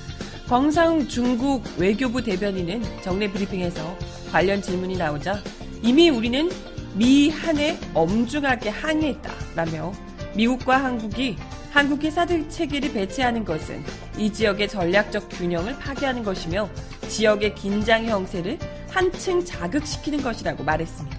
광상 0.48 1.08
중국 1.08 1.64
외교부 1.76 2.22
대변인은 2.22 2.84
정례 3.02 3.28
브리핑에서 3.32 3.98
관련 4.32 4.62
질문이 4.62 4.96
나오자 4.96 5.42
이미 5.82 6.12
우리는 6.12 6.52
미 6.94 7.30
한에 7.30 7.80
엄중하게 7.96 8.70
항의했다라며 8.70 9.92
미국과 10.36 10.84
한국이 10.84 11.36
한국이 11.72 12.12
사드 12.12 12.48
체계를 12.50 12.94
배치하는 12.94 13.44
것은 13.44 13.84
이 14.20 14.32
지역의 14.32 14.68
전략적 14.68 15.30
균형을 15.30 15.80
파괴하는 15.80 16.24
것이며 16.24 16.70
지역의 17.08 17.56
긴장 17.56 18.06
형세를 18.06 18.60
한층 18.92 19.44
자극시키는 19.44 20.22
것이라고 20.22 20.64
말했습니다. 20.64 21.18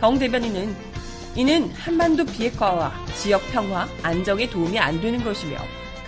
정 0.00 0.18
대변인은 0.18 0.74
이는 1.36 1.70
한반도 1.70 2.26
비핵화와 2.26 2.92
지역 3.14 3.40
평화, 3.52 3.86
안정에 4.02 4.50
도움이 4.50 4.78
안 4.80 5.00
되는 5.00 5.22
것이며 5.22 5.56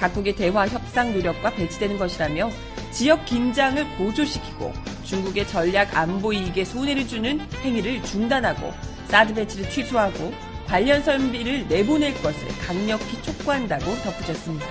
각국의 0.00 0.34
대화 0.34 0.66
협상 0.66 1.12
노력과 1.12 1.50
배치되는 1.50 1.98
것이라며 1.98 2.50
지역 2.90 3.24
긴장을 3.24 3.96
고조시키고 3.96 4.72
중국의 5.04 5.46
전략 5.46 5.96
안보 5.96 6.32
이익에 6.32 6.64
손해를 6.64 7.06
주는 7.06 7.40
행위를 7.62 8.02
중단하고 8.02 8.72
사드 9.08 9.34
배치를 9.34 9.70
취소하고 9.70 10.32
관련 10.66 11.02
설비를 11.02 11.68
내보낼 11.68 12.14
것을 12.22 12.48
강력히 12.66 13.20
촉구한다고 13.22 13.84
덧붙였습니다. 14.02 14.66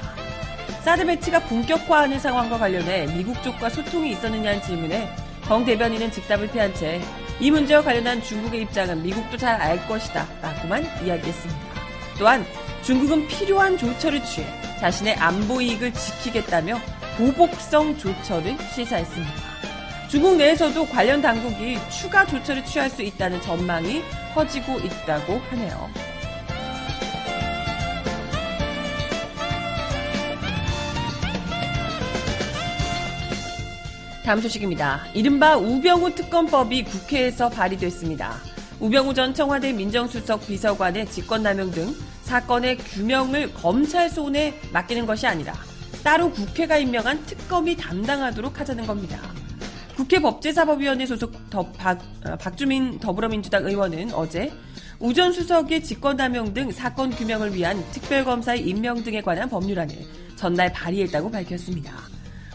사드 0.82 1.06
배치가 1.06 1.40
본격화하는 1.40 2.20
상황과 2.20 2.58
관련해 2.58 3.08
미국 3.16 3.42
쪽과 3.44 3.70
소통이 3.70 4.12
있었느냐는 4.12 4.62
질문에 4.62 5.10
정 5.46 5.64
대변인은 5.66 6.12
즉답을 6.12 6.50
피한 6.52 6.74
채 6.74 7.02
이 7.42 7.52
문제와 7.52 7.82
관련한 7.82 8.22
중국의 8.22 8.64
입장은 8.64 9.02
미국도 9.02 9.38
잘 9.38 9.60
알 9.62 9.88
것이다 9.88 10.28
라고만 10.42 10.84
이야기했습니다. 11.06 11.62
또한 12.18 12.46
중국은 12.84 13.28
필요한 13.28 13.78
조처를 13.78 14.22
취해 14.26 14.46
자신의 14.80 15.16
안보 15.16 15.62
이익을 15.62 15.94
지키겠다며 15.94 16.80
보복성 17.18 17.98
조처를 17.98 18.58
시사했습니다. 18.74 19.34
중국 20.10 20.38
내에서도 20.38 20.86
관련 20.88 21.22
당국이 21.22 21.78
추가 21.90 22.26
조처를 22.26 22.64
취할 22.66 22.90
수 22.90 23.04
있다는 23.04 23.42
전망이 23.42 24.02
커지고 24.34 24.80
있다고 24.80 25.38
하네요. 25.50 25.90
다음 34.24 34.42
소식입니다. 34.42 35.06
이른바 35.14 35.58
우병우 35.58 36.16
특검법이 36.16 36.84
국회에서 36.86 37.50
발의됐습니다. 37.50 38.36
우병우 38.80 39.14
전 39.14 39.34
청와대 39.34 39.74
민정수석 39.74 40.48
비서관의 40.48 41.08
직권남용 41.08 41.72
등 41.72 41.94
사건의 42.30 42.78
규명을 42.78 43.56
검찰 43.56 44.08
손에 44.08 44.54
맡기는 44.72 45.08
것이 45.08 45.26
아니라 45.26 45.52
따로 46.04 46.30
국회가 46.30 46.78
임명한 46.78 47.26
특검이 47.26 47.76
담당하도록 47.76 48.60
하자는 48.60 48.86
겁니다. 48.86 49.20
국회 49.96 50.20
법제사법위원회 50.20 51.08
소속 51.08 51.34
더, 51.50 51.66
박, 51.72 52.00
어, 52.24 52.36
박주민 52.38 53.00
더불어민주당 53.00 53.66
의원은 53.66 54.14
어제 54.14 54.54
우전 55.00 55.34
수석의 55.34 55.84
직권남용 55.84 56.54
등 56.54 56.72
사건 56.72 57.10
규명을 57.10 57.56
위한 57.56 57.84
특별검사의 57.94 58.62
임명 58.62 59.04
등에 59.04 59.22
관한 59.22 59.50
법률안을 59.50 59.96
전날 60.36 60.72
발의했다고 60.72 61.32
밝혔습니다. 61.32 61.94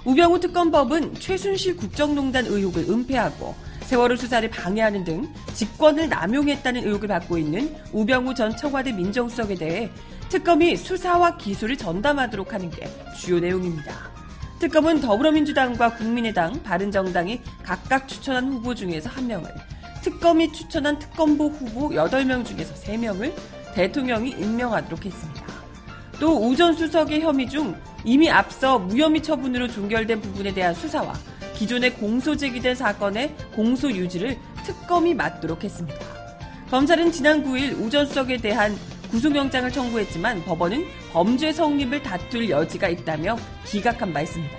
우병우 0.05 0.39
특검법은 0.39 1.15
최순실 1.15 1.77
국정농단 1.79 2.47
의혹을 2.47 2.85
은폐하고 2.89 3.57
세월호 3.85 4.17
수사를 4.17 4.49
방해하는 4.51 5.05
등 5.05 5.33
직권을 5.53 6.09
남용했다는 6.09 6.85
의혹을 6.87 7.09
받고 7.09 7.39
있는 7.39 7.75
우병우 7.93 8.35
전 8.35 8.57
청와대 8.57 8.93
민정수석에 8.93 9.55
대해 9.57 9.91
특검이 10.29 10.77
수사와 10.77 11.37
기소를 11.37 11.77
전담하도록 11.77 12.53
하는 12.53 12.71
게 12.71 12.89
주요 13.17 13.39
내용입니다. 13.39 13.93
특검은 14.59 15.01
더불어민주당과 15.01 15.95
국민의당, 15.97 16.63
바른정당이 16.63 17.41
각각 17.63 18.09
추천한 18.09 18.49
후보 18.49 18.75
중에서 18.75 19.11
한 19.11 19.27
명을, 19.27 19.51
특검이 20.03 20.53
추천한 20.53 20.99
특검보 20.99 21.49
후보 21.49 21.91
8명 21.91 22.45
중에서 22.45 22.75
3명을 22.75 23.33
대통령이 23.75 24.31
임명하도록 24.31 25.05
했습니다. 25.05 25.45
또 26.21 26.39
우 26.39 26.55
전 26.57 26.73
수석의 26.75 27.21
혐의 27.21 27.49
중 27.49 27.75
이미 28.05 28.31
앞서 28.31 28.79
무혐의 28.79 29.23
처분으로 29.23 29.69
종결된 29.69 30.21
부분에 30.21 30.55
대한 30.55 30.73
수사와 30.75 31.13
기존에 31.57 31.91
공소 31.93 32.37
제기된 32.37 32.75
사건의 32.75 33.35
공소 33.55 33.91
유지를 33.91 34.37
특검이 34.65 35.15
맡도록 35.15 35.63
했습니다. 35.65 35.99
검찰은 36.71 37.13
지난 37.13 37.45
9일 37.45 37.81
우 37.81 37.91
전 37.91 38.07
수석에 38.07 38.39
대한 38.39 38.77
구속영장을 39.11 39.71
청구했지만 39.71 40.45
법원은 40.45 40.85
범죄 41.13 41.53
성립을 41.53 42.03
다툴 42.03 42.51
여지가 42.51 42.89
있다며 42.89 43.37
기각한 43.65 44.13
바 44.13 44.23
있습니다. 44.23 44.57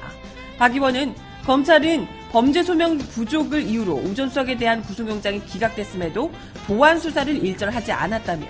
박 0.58 0.74
의원은 0.74 1.14
검찰은 1.46 2.08
범죄 2.32 2.64
소명 2.64 2.98
부족을 2.98 3.64
이유로 3.64 3.94
우 3.96 4.14
전 4.16 4.30
수석에 4.30 4.56
대한 4.56 4.82
구속영장이 4.82 5.46
기각됐음에도 5.46 6.32
보안 6.68 7.00
수사를 7.00 7.36
일절하지 7.44 7.92
않았다며 7.92 8.46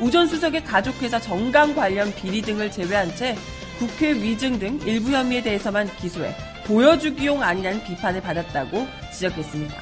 우 0.00 0.10
전 0.10 0.26
수석의 0.26 0.64
가족회사 0.64 1.18
정강 1.18 1.74
관련 1.74 2.14
비리 2.14 2.42
등을 2.42 2.70
제외한 2.70 3.14
채 3.16 3.34
국회 3.78 4.12
위증 4.12 4.58
등 4.58 4.78
일부 4.84 5.10
혐의에 5.12 5.42
대해서만 5.42 5.88
기소해 5.96 6.34
보여주기용 6.66 7.42
아니라는 7.42 7.82
비판을 7.84 8.20
받았다고 8.20 8.86
지적했습니다. 9.12 9.76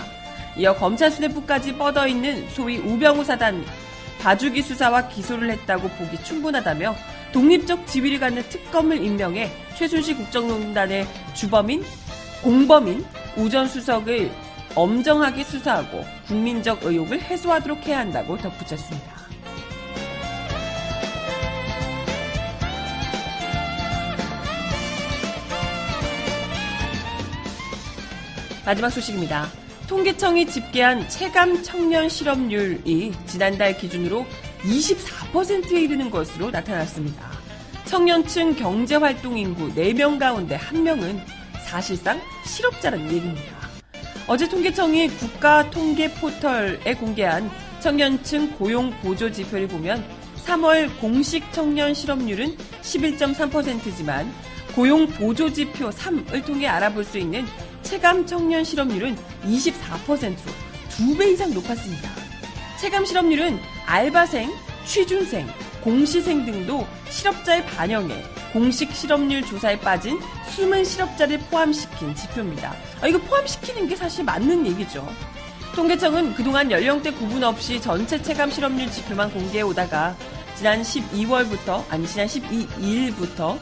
이어 0.56 0.74
검찰 0.74 1.10
수뇌부까지 1.10 1.76
뻗어 1.76 2.06
있는 2.06 2.48
소위 2.50 2.78
우병우 2.78 3.24
사단 3.24 3.64
봐주기 4.20 4.62
수사와 4.62 5.08
기소를 5.08 5.50
했다고 5.50 5.88
보기 5.88 6.22
충분하다며 6.22 6.94
독립적 7.32 7.86
지위를 7.86 8.20
갖는 8.20 8.42
특검을 8.48 9.02
임명해 9.04 9.50
최순실 9.76 10.16
국정농단의 10.16 11.06
주범인 11.34 11.84
공범인 12.42 13.04
우 13.36 13.48
전 13.48 13.66
수석을 13.66 14.30
엄정하게 14.76 15.42
수사하고 15.44 16.04
국민적 16.26 16.84
의혹을 16.84 17.20
해소하도록 17.22 17.86
해야 17.86 17.98
한다고 18.00 18.36
덧붙였습니다. 18.36 19.13
마지막 28.64 28.88
소식입니다. 28.90 29.48
통계청이 29.86 30.46
집계한 30.46 31.06
체감 31.08 31.62
청년 31.62 32.08
실업률이 32.08 33.12
지난달 33.26 33.76
기준으로 33.76 34.24
24%에 34.62 35.82
이르는 35.82 36.10
것으로 36.10 36.50
나타났습니다. 36.50 37.30
청년층 37.84 38.56
경제활동 38.56 39.36
인구 39.36 39.68
4명 39.74 40.18
가운데 40.18 40.56
1명은 40.56 41.20
사실상 41.66 42.18
실업자라는 42.46 43.12
얘기입니다. 43.12 43.54
어제 44.26 44.48
통계청이 44.48 45.08
국가 45.08 45.68
통계 45.68 46.10
포털에 46.14 46.94
공개한 46.94 47.50
청년층 47.80 48.52
고용 48.52 48.90
보조 49.02 49.30
지표를 49.30 49.68
보면 49.68 50.02
3월 50.46 50.98
공식 50.98 51.52
청년 51.52 51.92
실업률은 51.92 52.56
11.3%지만 52.56 54.32
고용 54.74 55.06
보조 55.06 55.52
지표 55.52 55.90
3을 55.90 56.44
통해 56.46 56.66
알아볼 56.66 57.04
수 57.04 57.18
있는 57.18 57.44
체감 57.84 58.26
청년 58.26 58.64
실업률은 58.64 59.16
24%로 59.44 60.34
2배 60.90 61.32
이상 61.32 61.52
높았습니다. 61.54 62.10
체감 62.80 63.04
실업률은 63.04 63.60
알바생, 63.86 64.50
취준생, 64.86 65.46
공시생 65.82 66.44
등도 66.44 66.86
실업자의 67.10 67.64
반영에 67.66 68.24
공식 68.52 68.92
실업률 68.94 69.44
조사에 69.44 69.78
빠진 69.80 70.18
숨은 70.50 70.84
실업자를 70.84 71.38
포함시킨 71.50 72.14
지표입니다. 72.14 72.74
아, 73.00 73.06
이거 73.06 73.18
포함시키는 73.18 73.88
게 73.88 73.96
사실 73.96 74.24
맞는 74.24 74.66
얘기죠. 74.66 75.06
통계청은 75.74 76.34
그동안 76.34 76.70
연령대 76.70 77.12
구분 77.12 77.42
없이 77.44 77.80
전체 77.80 78.20
체감 78.22 78.50
실업률 78.50 78.90
지표만 78.90 79.30
공개해 79.30 79.62
오다가 79.62 80.16
지난 80.56 80.82
12월부터 80.82 81.84
아니 81.90 82.06
지난 82.06 82.28
12일부터 82.28 83.58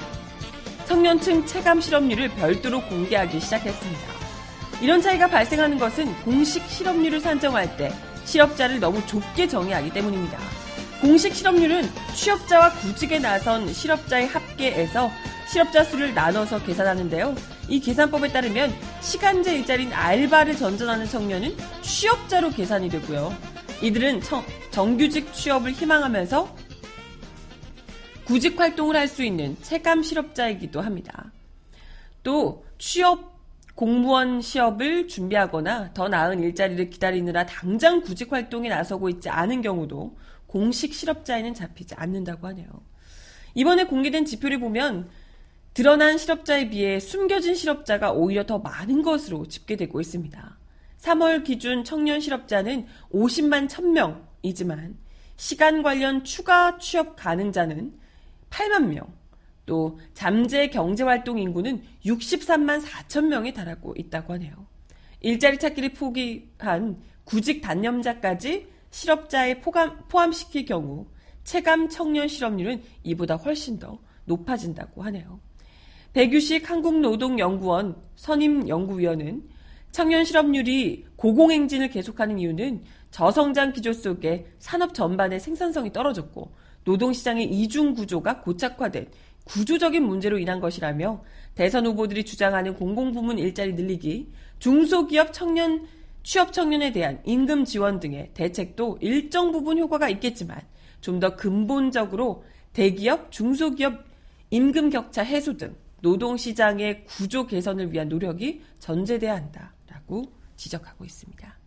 청년층 0.92 1.46
체감 1.46 1.80
실업률을 1.80 2.28
별도로 2.34 2.82
공개하기 2.82 3.40
시작했습니다. 3.40 4.00
이런 4.82 5.00
차이가 5.00 5.26
발생하는 5.26 5.78
것은 5.78 6.14
공식 6.22 6.68
실업률을 6.68 7.18
산정할 7.18 7.78
때 7.78 7.90
실업자를 8.26 8.78
너무 8.78 9.04
좁게 9.06 9.48
정의하기 9.48 9.88
때문입니다. 9.88 10.38
공식 11.00 11.34
실업률은 11.34 11.88
취업자와 12.14 12.72
구직에 12.72 13.20
나선 13.20 13.72
실업자의 13.72 14.26
합계에서 14.26 15.10
실업자 15.50 15.82
수를 15.82 16.12
나눠서 16.12 16.62
계산하는데요. 16.62 17.36
이 17.70 17.80
계산법에 17.80 18.30
따르면 18.30 18.74
시간제 19.00 19.56
일자리인 19.56 19.94
알바를 19.94 20.58
전전하는 20.58 21.08
청년은 21.08 21.56
취업자로 21.80 22.50
계산이 22.50 22.90
되고요. 22.90 23.34
이들은 23.80 24.20
청, 24.20 24.44
정규직 24.70 25.32
취업을 25.32 25.72
희망하면서 25.72 26.54
구직 28.24 28.58
활동을 28.58 28.96
할 28.96 29.08
수 29.08 29.24
있는 29.24 29.56
체감 29.62 30.02
실업자이기도 30.02 30.80
합니다. 30.80 31.32
또 32.22 32.64
취업 32.78 33.32
공무원 33.74 34.40
시업을 34.40 35.08
준비하거나 35.08 35.92
더 35.92 36.08
나은 36.08 36.42
일자리를 36.42 36.90
기다리느라 36.90 37.46
당장 37.46 38.00
구직 38.00 38.32
활동에 38.32 38.68
나서고 38.68 39.08
있지 39.08 39.28
않은 39.28 39.60
경우도 39.62 40.16
공식 40.46 40.94
실업자에는 40.94 41.54
잡히지 41.54 41.94
않는다고 41.94 42.46
하네요. 42.48 42.68
이번에 43.54 43.84
공개된 43.84 44.24
지표를 44.24 44.60
보면 44.60 45.08
드러난 45.74 46.18
실업자에 46.18 46.68
비해 46.68 47.00
숨겨진 47.00 47.54
실업자가 47.54 48.12
오히려 48.12 48.44
더 48.44 48.58
많은 48.58 49.02
것으로 49.02 49.48
집계되고 49.48 50.00
있습니다. 50.00 50.58
3월 51.00 51.44
기준 51.44 51.82
청년 51.82 52.20
실업자는 52.20 52.86
50만 53.12 53.68
1000명이지만 53.68 54.94
시간 55.36 55.82
관련 55.82 56.22
추가 56.24 56.78
취업 56.78 57.16
가능자는 57.16 58.01
8만 58.52 58.88
명, 58.88 59.06
또 59.64 59.98
잠재 60.12 60.68
경제활동 60.68 61.38
인구는 61.38 61.82
63만 62.04 62.82
4천 62.82 63.26
명에 63.26 63.52
달하고 63.52 63.94
있다고 63.96 64.34
하네요. 64.34 64.52
일자리 65.20 65.58
찾기를 65.58 65.94
포기한 65.94 67.00
구직 67.24 67.62
단념자까지 67.62 68.68
실업자에 68.90 69.60
포함, 69.60 70.04
포함시킬 70.08 70.66
경우 70.66 71.06
체감 71.44 71.88
청년 71.88 72.28
실업률은 72.28 72.82
이보다 73.04 73.36
훨씬 73.36 73.78
더 73.78 73.98
높아진다고 74.26 75.02
하네요. 75.04 75.40
백유식 76.12 76.68
한국노동연구원 76.68 77.96
선임연구위원은 78.16 79.48
청년 79.92 80.24
실업률이 80.24 81.06
고공행진을 81.16 81.88
계속하는 81.88 82.38
이유는 82.38 82.82
저성장 83.10 83.72
기조 83.72 83.92
속에 83.92 84.46
산업 84.58 84.94
전반의 84.94 85.40
생산성이 85.40 85.92
떨어졌고 85.92 86.52
노동시장의 86.84 87.44
이중 87.44 87.94
구조가 87.94 88.40
고착화된 88.40 89.06
구조적인 89.44 90.04
문제로 90.04 90.38
인한 90.38 90.60
것이라며 90.60 91.22
대선 91.54 91.86
후보들이 91.86 92.24
주장하는 92.24 92.74
공공부문 92.74 93.38
일자리 93.38 93.74
늘리기, 93.74 94.30
중소기업 94.58 95.32
청년 95.32 95.86
취업 96.22 96.52
청년에 96.52 96.92
대한 96.92 97.20
임금 97.24 97.64
지원 97.64 97.98
등의 97.98 98.30
대책도 98.34 98.98
일정 99.00 99.50
부분 99.50 99.78
효과가 99.78 100.08
있겠지만 100.08 100.60
좀 101.00 101.18
더 101.18 101.36
근본적으로 101.36 102.44
대기업, 102.72 103.32
중소기업 103.32 104.04
임금 104.50 104.90
격차 104.90 105.22
해소 105.22 105.56
등 105.56 105.74
노동시장의 106.00 107.04
구조 107.04 107.46
개선을 107.46 107.92
위한 107.92 108.08
노력이 108.08 108.62
전제돼야 108.78 109.34
한다라고 109.34 110.32
지적하고 110.56 111.04
있습니다. 111.04 111.58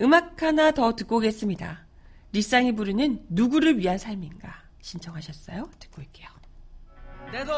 음악 0.00 0.42
하나 0.42 0.70
더 0.70 0.94
듣고 0.94 1.16
오겠습니다. 1.16 1.87
리쌍이 2.32 2.72
부르는 2.72 3.26
누구를 3.30 3.78
위한 3.78 3.96
삶인가 3.98 4.62
신청하셨어요? 4.82 5.70
듣고 5.78 6.02
올게요. 6.02 6.28
내도 7.32 7.52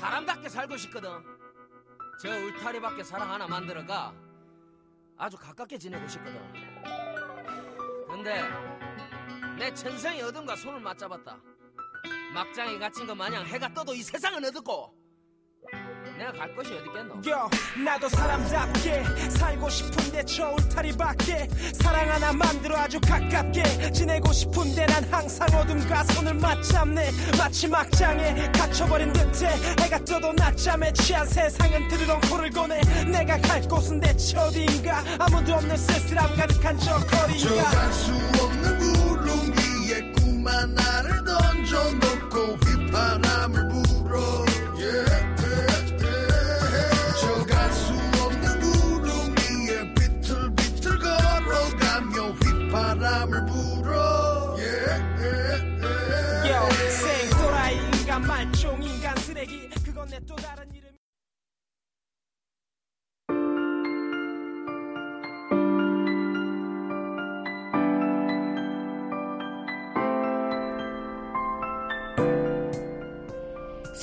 사람답게 0.00 0.48
살고 0.48 0.76
싶거든. 0.76 1.10
저 2.20 2.28
울타리밖에 2.28 3.02
사랑 3.04 3.32
하나 3.32 3.46
만들어가 3.46 4.14
아주 5.16 5.36
가깝게 5.36 5.78
지내고 5.78 6.06
싶거든. 6.08 6.40
근데 8.08 8.42
내 9.58 9.72
천생의 9.74 10.22
어둠과 10.22 10.56
손을 10.56 10.80
맞잡았다. 10.80 11.38
막장에 12.34 12.78
갇힌 12.78 13.06
것 13.06 13.14
마냥 13.14 13.44
해가 13.46 13.72
떠도 13.72 13.94
이 13.94 14.02
세상은 14.02 14.44
어둡고 14.44 15.01
내가 16.22 16.32
갈 16.34 16.54
곳이 16.54 16.72
어딨겠노? 16.74 17.14
요 17.30 17.50
나도 17.84 18.08
사람답게 18.08 19.02
살고 19.30 19.68
싶은데 19.68 20.24
저 20.24 20.50
울타리밖에 20.50 21.48
사랑 21.74 22.08
하나 22.08 22.32
만들어 22.32 22.76
아주 22.76 23.00
가깝게 23.00 23.90
지내고 23.90 24.32
싶은데 24.32 24.86
난 24.86 25.02
항상 25.10 25.48
어둠과 25.52 26.04
손을 26.04 26.34
맞잡네. 26.34 27.10
마치 27.36 27.66
막장에 27.66 28.52
갇혀버린 28.52 29.12
듯해 29.12 29.48
해가 29.80 29.98
떠도 30.04 30.32
낮잠에 30.34 30.92
취한 30.92 31.26
세상은 31.26 31.88
드르렁 31.88 32.20
코를 32.30 32.50
고네. 32.50 32.80
내가 33.10 33.36
갈 33.40 33.60
곳은 33.62 33.98
대체 33.98 34.38
어디인가? 34.38 35.02
아무도 35.18 35.54
없는 35.54 35.76
쓸쓸함 35.76 36.36
가득한 36.36 36.78
저 36.78 36.98
거리가? 36.98 37.70
저갈수 37.70 38.12
없는 38.40 38.78
구름 38.78 39.52
위에 39.56 40.12
꿈 40.12 40.46
하나를 40.46 41.24
던져놓고 41.24 42.56
휘파람을 42.64 43.71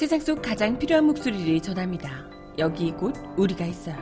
세상 0.10 0.26
속 0.26 0.42
가장 0.42 0.80
필요한 0.80 1.06
목소리를 1.06 1.60
전합니다. 1.62 2.10
여기 2.58 2.92
곧 2.92 3.14
우리가 3.38 3.64
있어요. 3.64 3.96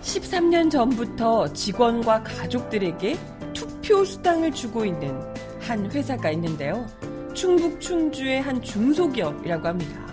(13년) 0.00 0.70
전부터 0.70 1.52
직원과 1.52 2.22
가족들에게 2.22 3.18
투표 3.52 4.04
수당을 4.04 4.52
주고 4.52 4.84
있는 4.84 5.20
한 5.58 5.90
회사가 5.90 6.30
있는데요. 6.30 6.86
충북 7.34 7.80
충주의 7.80 8.40
한 8.40 8.62
중소기업이라고 8.62 9.66
합니다. 9.66 10.06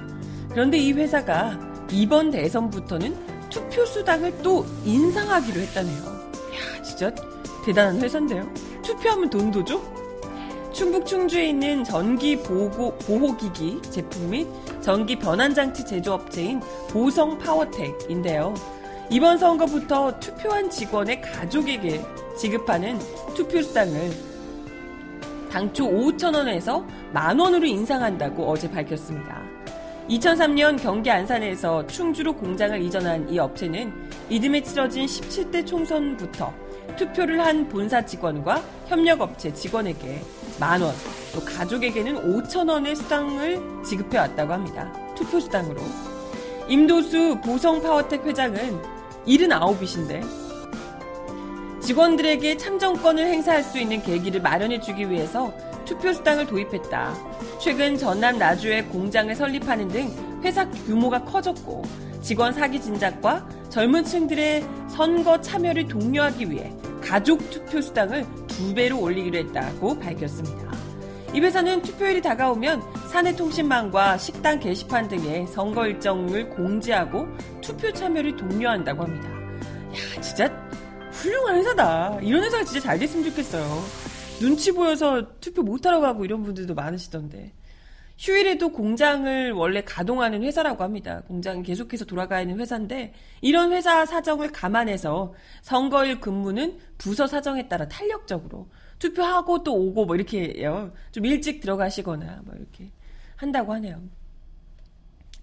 그런데 0.49 0.79
이 0.79 0.93
회사가 0.93 1.76
이번 1.91 2.31
대선부터는 2.31 3.15
투표 3.49 3.85
수당을 3.85 4.37
또 4.43 4.65
인상하기로 4.85 5.61
했다네요. 5.61 5.97
야, 5.97 6.81
진짜 6.83 7.11
대단한 7.65 8.01
회사인데요. 8.01 8.49
투표하면 8.81 9.29
돈도 9.29 9.63
줘? 9.65 9.81
충북 10.71 11.05
충주에 11.05 11.49
있는 11.49 11.83
전기 11.83 12.37
보호, 12.37 12.95
보호기기 12.99 13.81
제품 13.89 14.29
및 14.29 14.47
전기 14.81 15.17
변환 15.17 15.53
장치 15.53 15.83
제조업체인 15.83 16.61
보성 16.89 17.37
파워텍인데요. 17.39 18.53
이번 19.09 19.37
선거부터 19.37 20.19
투표한 20.19 20.69
직원의 20.69 21.21
가족에게 21.21 22.03
지급하는 22.37 22.99
투표 23.35 23.61
수당을 23.61 24.11
당초 25.49 25.85
5천 25.89 26.35
원에서 26.35 26.85
만 27.11 27.39
원으로 27.39 27.65
인상한다고 27.65 28.47
어제 28.47 28.69
밝혔습니다. 28.69 29.36
2003년 30.09 30.81
경기 30.81 31.11
안산에서 31.11 31.85
충주로 31.87 32.33
공장을 32.33 32.81
이전한 32.81 33.29
이 33.29 33.37
업체는 33.39 33.91
이듬해 34.29 34.61
치러진 34.61 35.05
17대 35.05 35.65
총선부터 35.65 36.53
투표를 36.97 37.45
한 37.45 37.67
본사 37.67 38.05
직원과 38.05 38.63
협력업체 38.87 39.53
직원에게 39.53 40.21
만 40.59 40.81
원, 40.81 40.95
또 41.33 41.41
가족에게는 41.41 42.15
5천 42.15 42.69
원의 42.69 42.95
수당을 42.95 43.83
지급해 43.83 44.17
왔다고 44.17 44.53
합니다. 44.53 44.91
투표 45.13 45.39
수당으로. 45.39 45.81
임도수 46.69 47.41
보성 47.43 47.81
파워텍 47.81 48.25
회장은 48.25 48.81
79이신데 49.27 50.47
직원들에게 51.81 52.57
참정권을 52.57 53.25
행사할 53.25 53.63
수 53.63 53.77
있는 53.77 54.01
계기를 54.01 54.41
마련해 54.41 54.79
주기 54.79 55.09
위해서 55.09 55.53
투표 55.87 56.13
수당을 56.13 56.45
도입했다. 56.45 57.15
최근 57.59 57.97
전남 57.97 58.37
나주에 58.37 58.83
공장을 58.83 59.33
설립하는 59.33 59.87
등 59.87 60.11
회사 60.43 60.69
규모가 60.69 61.23
커졌고 61.23 61.83
직원 62.21 62.53
사기 62.53 62.79
진작과 62.79 63.47
젊은 63.69 64.03
층들의 64.03 64.65
선거 64.89 65.39
참여를 65.39 65.87
독려하기 65.87 66.51
위해 66.51 66.73
가족 67.01 67.49
투표 67.49 67.81
수당을 67.81 68.25
두 68.47 68.73
배로 68.73 68.99
올리기로 68.99 69.37
했다고 69.37 69.99
밝혔습니다. 69.99 70.67
이 71.33 71.39
회사는 71.39 71.81
투표일이 71.81 72.21
다가오면 72.21 72.81
사내 73.09 73.33
통신망과 73.35 74.17
식당 74.17 74.59
게시판 74.59 75.07
등의 75.07 75.47
선거 75.47 75.87
일정을 75.87 76.49
공지하고 76.49 77.27
투표 77.61 77.91
참여를 77.91 78.35
독려한다고 78.35 79.03
합니다. 79.03 79.29
야, 79.29 80.21
진짜 80.21 80.51
훌륭한 81.11 81.55
회사다. 81.55 82.19
이런 82.21 82.43
회사가 82.43 82.63
진짜 82.65 82.79
잘 82.81 82.99
됐으면 82.99 83.25
좋겠어요. 83.25 83.63
눈치 84.39 84.71
보여서 84.71 85.39
투표 85.39 85.63
못하러 85.63 85.99
가고 85.99 86.23
이런 86.23 86.43
분들도 86.43 86.75
많으시던데. 86.75 87.53
휴일에도 88.19 88.69
공장을 88.69 89.51
원래 89.51 89.83
가동하는 89.83 90.43
회사라고 90.43 90.83
합니다. 90.83 91.21
공장이 91.27 91.61
계속해서 91.61 92.05
돌아가 92.05 92.41
있는 92.41 92.59
회사인데 92.59 93.13
이런 93.41 93.71
회사 93.71 94.05
사정을 94.05 94.51
감안해서 94.51 95.33
선거일 95.61 96.19
근무는 96.19 96.79
부서 96.97 97.27
사정에 97.27 97.67
따라 97.67 97.87
탄력적으로 97.87 98.69
투표하고 98.97 99.63
또 99.63 99.75
오고 99.75 100.05
뭐 100.05 100.15
이렇게요. 100.15 100.93
좀 101.11 101.25
일찍 101.25 101.59
들어가시거나 101.61 102.41
뭐 102.45 102.55
이렇게 102.55 102.91
한다고 103.35 103.73
하네요. 103.73 104.01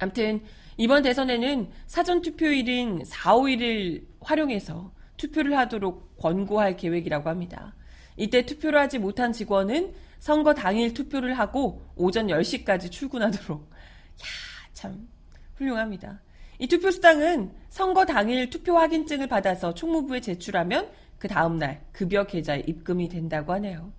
아무튼 0.00 0.42
이번 0.76 1.04
대선에는 1.04 1.70
사전 1.86 2.22
투표일인 2.22 3.04
4, 3.04 3.36
5일을 3.36 4.04
활용해서 4.20 4.92
투표를 5.16 5.56
하도록 5.58 6.16
권고할 6.16 6.76
계획이라고 6.76 7.28
합니다. 7.28 7.72
이때 8.16 8.44
투표를 8.46 8.78
하지 8.78 8.98
못한 8.98 9.32
직원은 9.32 9.94
선거 10.18 10.54
당일 10.54 10.94
투표를 10.94 11.38
하고 11.38 11.82
오전 11.96 12.28
10시까지 12.28 12.90
출근하도록. 12.90 13.60
야, 14.22 14.26
참 14.72 15.08
훌륭합니다. 15.56 16.20
이 16.58 16.66
투표 16.66 16.90
수당은 16.90 17.50
선거 17.68 18.04
당일 18.04 18.48
투표 18.48 18.78
확인증을 18.78 19.26
받아서 19.26 19.74
총무부에 19.74 20.20
제출하면 20.20 20.88
그 21.18 21.28
다음 21.28 21.58
날 21.58 21.84
급여 21.92 22.24
계좌에 22.24 22.62
입금이 22.66 23.08
된다고 23.08 23.52
하네요. 23.54 23.92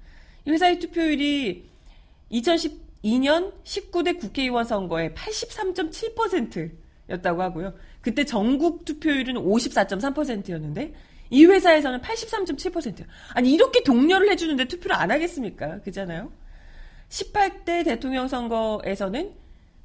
이 0.46 0.52
회사의 0.52 0.80
투표율이 0.80 1.70
2012년 2.32 3.54
19대 3.64 4.20
국회의원 4.20 4.64
선거에 4.66 5.14
83.7% 5.14 6.72
였다고 7.10 7.42
하고요. 7.42 7.74
그때 8.02 8.24
전국 8.24 8.86
투표율은 8.86 9.36
54.3%였는데 9.36 10.94
이 11.30 11.46
회사에서는 11.46 12.02
83.7%. 12.02 13.06
아니 13.34 13.54
이렇게 13.54 13.84
독려를 13.84 14.30
해주는데 14.32 14.66
투표를 14.66 14.96
안 14.96 15.12
하겠습니까? 15.12 15.80
그잖아요. 15.82 16.32
18대 17.10 17.86
대통령 17.86 18.28
선거에서는 18.28 19.34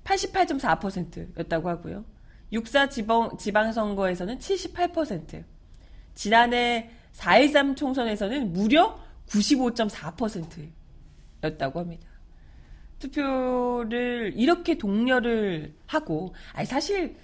88.4%였다고 0.04 1.68
하고요. 1.68 2.04
6사 2.52 2.90
지방, 2.90 3.36
지방선거에서는 3.38 4.38
78%. 4.38 5.44
지난해 6.14 6.90
4.13 7.14 7.76
총선에서는 7.76 8.52
무려 8.52 9.00
95.4%였다고 9.28 11.80
합니다. 11.80 12.08
투표를 12.98 14.34
이렇게 14.36 14.76
독려를 14.76 15.72
하고, 15.86 16.34
아니, 16.52 16.66
사실, 16.66 17.16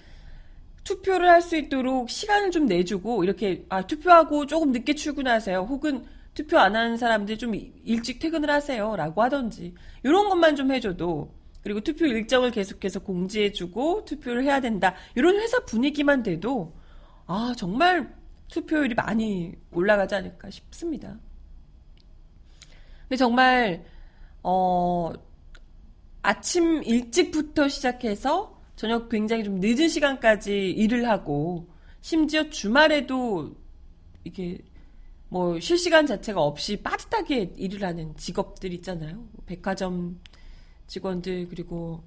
투표를 0.87 1.29
할 1.29 1.41
수 1.41 1.57
있도록 1.57 2.09
시간을 2.09 2.51
좀 2.51 2.65
내주고, 2.65 3.23
이렇게, 3.23 3.65
아, 3.69 3.85
투표하고 3.85 4.45
조금 4.45 4.71
늦게 4.71 4.95
출근하세요. 4.95 5.59
혹은 5.69 6.05
투표 6.33 6.57
안 6.59 6.75
하는 6.75 6.95
사람들 6.97 7.37
좀 7.37 7.53
일찍 7.83 8.19
퇴근을 8.19 8.49
하세요. 8.49 8.95
라고 8.95 9.21
하던지, 9.21 9.73
이런 10.03 10.29
것만 10.29 10.55
좀 10.55 10.71
해줘도, 10.71 11.33
그리고 11.61 11.81
투표 11.81 12.05
일정을 12.05 12.51
계속해서 12.51 12.99
공지해주고, 13.01 14.05
투표를 14.05 14.43
해야 14.43 14.61
된다. 14.61 14.95
이런 15.15 15.35
회사 15.35 15.59
분위기만 15.65 16.23
돼도, 16.23 16.73
아, 17.25 17.53
정말 17.57 18.15
투표율이 18.47 18.95
많이 18.95 19.53
올라가지 19.73 20.15
않을까 20.15 20.49
싶습니다. 20.49 21.19
근데 23.01 23.17
정말, 23.17 23.85
어, 24.41 25.11
아침 26.21 26.81
일찍부터 26.83 27.67
시작해서 27.67 28.56
저녁 28.77 29.09
굉장히 29.09 29.43
좀 29.43 29.59
늦은 29.59 29.89
시간까지 29.89 30.69
일을 30.69 31.09
하고 31.09 31.67
심지어 32.01 32.47
주말에도 32.49 33.53
이게 34.23 34.59
뭐 35.29 35.59
실시간 35.59 36.05
자체가 36.05 36.41
없이 36.41 36.77
빠듯하게 36.77 37.55
일을 37.57 37.83
하는 37.83 38.15
직업들 38.15 38.71
있잖아요. 38.73 39.27
백화점 39.47 40.19
직원들 40.85 41.49
그리고 41.49 42.03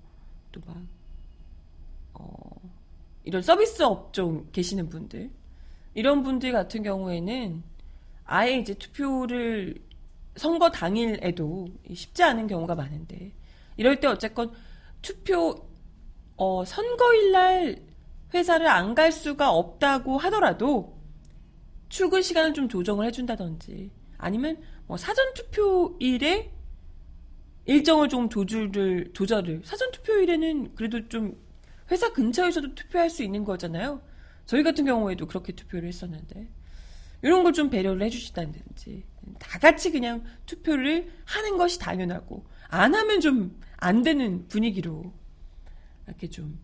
또막 0.53 0.77
어, 2.15 2.31
이런 3.25 3.43
서비스 3.43 3.83
업종 3.83 4.47
계시는 4.53 4.89
분들 4.89 5.29
이런 5.95 6.23
분들 6.23 6.53
같은 6.53 6.85
경우에는 6.85 7.65
아예 8.25 8.57
이제 8.57 8.75
투표를 8.75 9.75
선거 10.37 10.71
당일에도 10.71 11.69
쉽지 11.93 12.23
않은 12.23 12.47
경우가 12.47 12.77
많은데 12.77 13.33
이럴 13.77 13.99
때 13.99 14.07
어쨌건 14.07 14.53
투표 15.03 15.70
어, 16.41 16.65
선거일 16.65 17.33
날 17.33 17.83
회사를 18.33 18.67
안 18.69 18.95
갈 18.95 19.13
수가 19.13 19.51
없다고 19.53 20.19
하더라도 20.19 20.99
출근 21.89 22.23
시간을 22.23 22.55
좀 22.55 22.69
조정을 22.69 23.07
해준다든지 23.07 23.91
아니면 24.19 24.59
뭐 24.87 24.97
사전 24.97 25.35
투표일에 25.35 26.53
일정을 27.67 28.09
좀 28.09 28.29
조절을 28.31 29.11
조절을 29.13 29.63
사전 29.65 29.91
투표일에는 29.93 30.75
그래도 30.75 31.09
좀 31.09 31.37
회사 31.91 32.13
근처에서도 32.13 32.75
투표할 32.75 33.11
수 33.11 33.23
있는 33.23 33.45
거잖아요. 33.45 34.01
저희 34.47 34.63
같은 34.63 34.85
경우에도 34.85 35.27
그렇게 35.27 35.53
투표를 35.53 35.89
했었는데 35.89 36.49
이런 37.23 37.43
걸 37.43 37.53
좀 37.53 37.69
배려를 37.71 38.03
해주시다든지 38.03 39.05
다 39.39 39.59
같이 39.59 39.91
그냥 39.93 40.25
투표를 40.47 41.11
하는 41.25 41.59
것이 41.59 41.79
당연하고 41.79 42.45
안 42.69 42.95
하면 42.95 43.21
좀 43.21 43.61
안 43.83 44.03
되는 44.03 44.47
분위기로 44.49 45.11
이렇게 46.11 46.29
좀, 46.29 46.59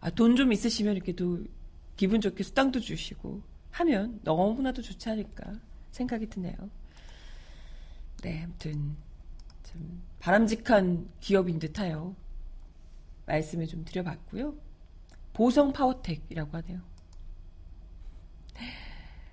아, 0.00 0.10
돈 0.10 0.36
좀 0.36 0.52
있으시면 0.52 0.96
이렇게 0.96 1.12
또 1.14 1.44
기분 1.96 2.20
좋게 2.20 2.42
수당도 2.42 2.80
주시고 2.80 3.42
하면 3.70 4.20
너무나도 4.24 4.82
좋지 4.82 5.08
않을까 5.10 5.52
생각이 5.90 6.28
드네요. 6.28 6.54
네, 8.22 8.42
아무튼, 8.44 8.96
좀 9.64 10.02
바람직한 10.20 11.08
기업인 11.20 11.58
듯하요. 11.58 12.14
말씀을 13.26 13.66
좀 13.66 13.84
드려봤고요. 13.84 14.54
보성 15.32 15.72
파워텍이라고 15.72 16.56
하네요. 16.58 16.80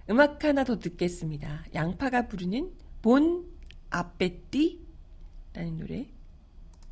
음악 0.09 0.43
하나 0.43 0.63
더 0.63 0.79
듣겠습니다. 0.79 1.65
양파가 1.73 2.27
부르는 2.27 2.71
본 3.01 3.45
아빼띠라는 3.91 5.77
노래 5.77 6.07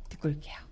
듣고 0.08 0.28
올게요. 0.28 0.67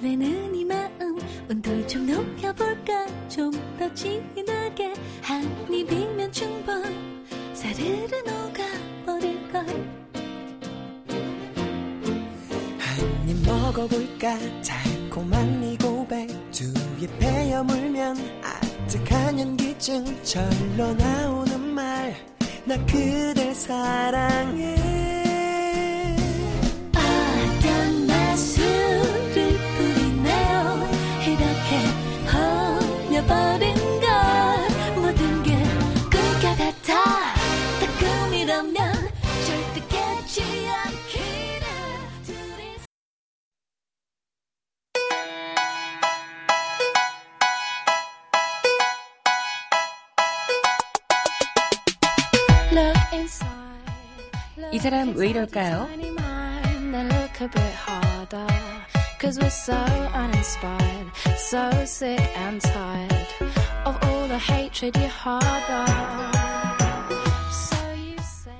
설레는 0.00 0.54
이 0.54 0.64
마음 0.64 1.18
온도 1.48 1.86
좀 1.86 2.06
높여볼까? 2.06 3.06
좀 3.28 3.50
더 3.78 3.92
진하게 3.94 4.92
한 5.22 5.42
입이면 5.72 6.30
충분. 6.32 6.82
사르르 7.54 8.14
녹아버릴걸. 8.26 9.66
한 12.78 13.28
입 13.28 13.46
먹어볼까? 13.46 14.38
달콤한 14.62 15.62
이 15.64 15.76
고백. 15.78 16.28
두 16.50 16.64
입 17.00 17.18
베어 17.18 17.64
물면 17.64 18.16
아득한 18.42 19.38
연기증 19.40 20.04
절로 20.22 20.92
나오는 20.94 21.60
말. 21.74 22.14
나 22.66 22.76
그댈 22.84 23.54
사랑해 23.54 24.99
이렇게 33.30 33.70
홀려버린 33.70 34.00
걸 34.00 34.10
모든 34.96 35.42
게 35.42 35.54
꿈과 36.10 36.56
같아 36.56 37.04
다 37.04 37.86
꿈이라면 37.98 38.74
절대 39.46 39.80
깨지 39.88 40.42
않기를 40.68 41.66
둘이 42.26 42.76
Look 52.72 52.98
inside. 53.12 53.48
이 54.72 54.78
사람 54.78 55.14
왜 55.16 55.28
이럴까요? 55.30 55.88
Cause 59.20 59.38
we're 59.38 59.50
so 59.50 59.74
uninspired, 60.14 61.12
so 61.36 61.70
sick 61.84 62.18
and 62.38 62.58
tired 62.58 63.26
of 63.84 63.98
all 64.02 64.26
the 64.26 64.38
hatred 64.38 64.96
you 64.96 65.08
harbor. 65.08 65.84
So 67.52 67.76
you 67.92 68.16
say. 68.18 68.54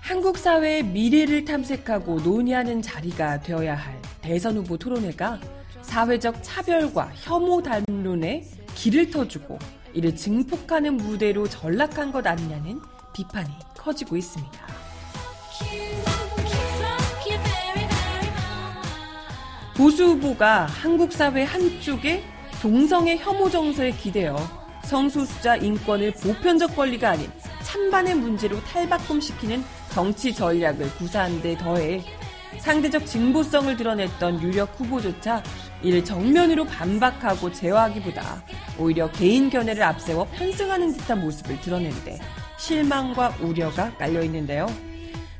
한국 0.00 0.38
사회의 0.38 0.84
미래를 0.84 1.44
탐색하고 1.44 2.20
논의하는 2.20 2.80
자리가 2.80 3.40
되어야 3.40 3.74
할 3.74 4.00
대선 4.20 4.58
후보 4.58 4.78
토론회가 4.78 5.40
사회적 5.82 6.44
차별과 6.44 7.10
혐오 7.16 7.60
담론에 7.60 8.44
길을 8.76 9.10
터주고 9.10 9.58
이를 9.94 10.14
증폭하는 10.14 10.96
무대로 10.96 11.48
전락한 11.48 12.12
것 12.12 12.24
아니냐는 12.24 12.80
비판이 13.12 13.50
커지고 13.76 14.16
있습니다. 14.16 14.58
보수 19.78 20.06
후보가 20.06 20.66
한국 20.66 21.12
사회 21.12 21.44
한쪽에 21.44 22.24
동성애 22.60 23.16
혐오 23.16 23.48
정서에 23.48 23.92
기대어 23.92 24.36
성소수자 24.82 25.54
인권을 25.54 26.14
보편적 26.14 26.74
권리가 26.74 27.10
아닌 27.10 27.30
찬반의 27.62 28.16
문제로 28.16 28.60
탈바꿈시키는 28.64 29.62
정치 29.90 30.34
전략을 30.34 30.90
구사한 30.96 31.40
데 31.42 31.56
더해 31.56 32.02
상대적 32.58 33.06
진보성을 33.06 33.76
드러냈던 33.76 34.42
유력 34.42 34.74
후보조차 34.80 35.44
이를 35.80 36.04
정면으로 36.04 36.64
반박하고 36.64 37.52
제어하기보다 37.52 38.42
오히려 38.80 39.08
개인 39.12 39.48
견해를 39.48 39.80
앞세워 39.84 40.26
편승하는 40.32 40.92
듯한 40.92 41.20
모습을 41.20 41.60
드러내는데 41.60 42.18
실망과 42.58 43.36
우려가 43.40 43.96
깔려 43.96 44.24
있는데요. 44.24 44.66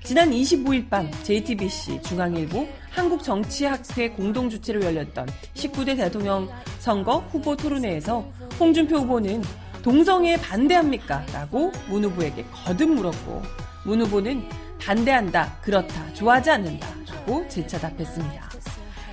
지난 0.09 0.31
25일 0.31 0.89
밤 0.89 1.11
JTBC 1.23 2.01
중앙일보 2.01 2.67
한국정치학회 2.93 4.09
공동 4.13 4.49
주최로 4.49 4.83
열렸던 4.83 5.29
19대 5.53 5.99
대통령 5.99 6.49
선거 6.79 7.19
후보 7.31 7.55
토론회에서 7.55 8.27
홍준표 8.59 9.01
후보는 9.01 9.43
동성애에 9.83 10.39
반대합니까? 10.39 11.27
라고 11.35 11.71
문 11.91 12.07
후보에게 12.07 12.43
거듭 12.51 12.89
물었고 12.89 13.43
문 13.85 14.01
후보는 14.01 14.49
반대한다, 14.81 15.59
그렇다, 15.61 16.15
좋아하지 16.15 16.53
않는다 16.53 16.89
라고 17.11 17.47
재차 17.47 17.79
답했습니다. 17.79 18.49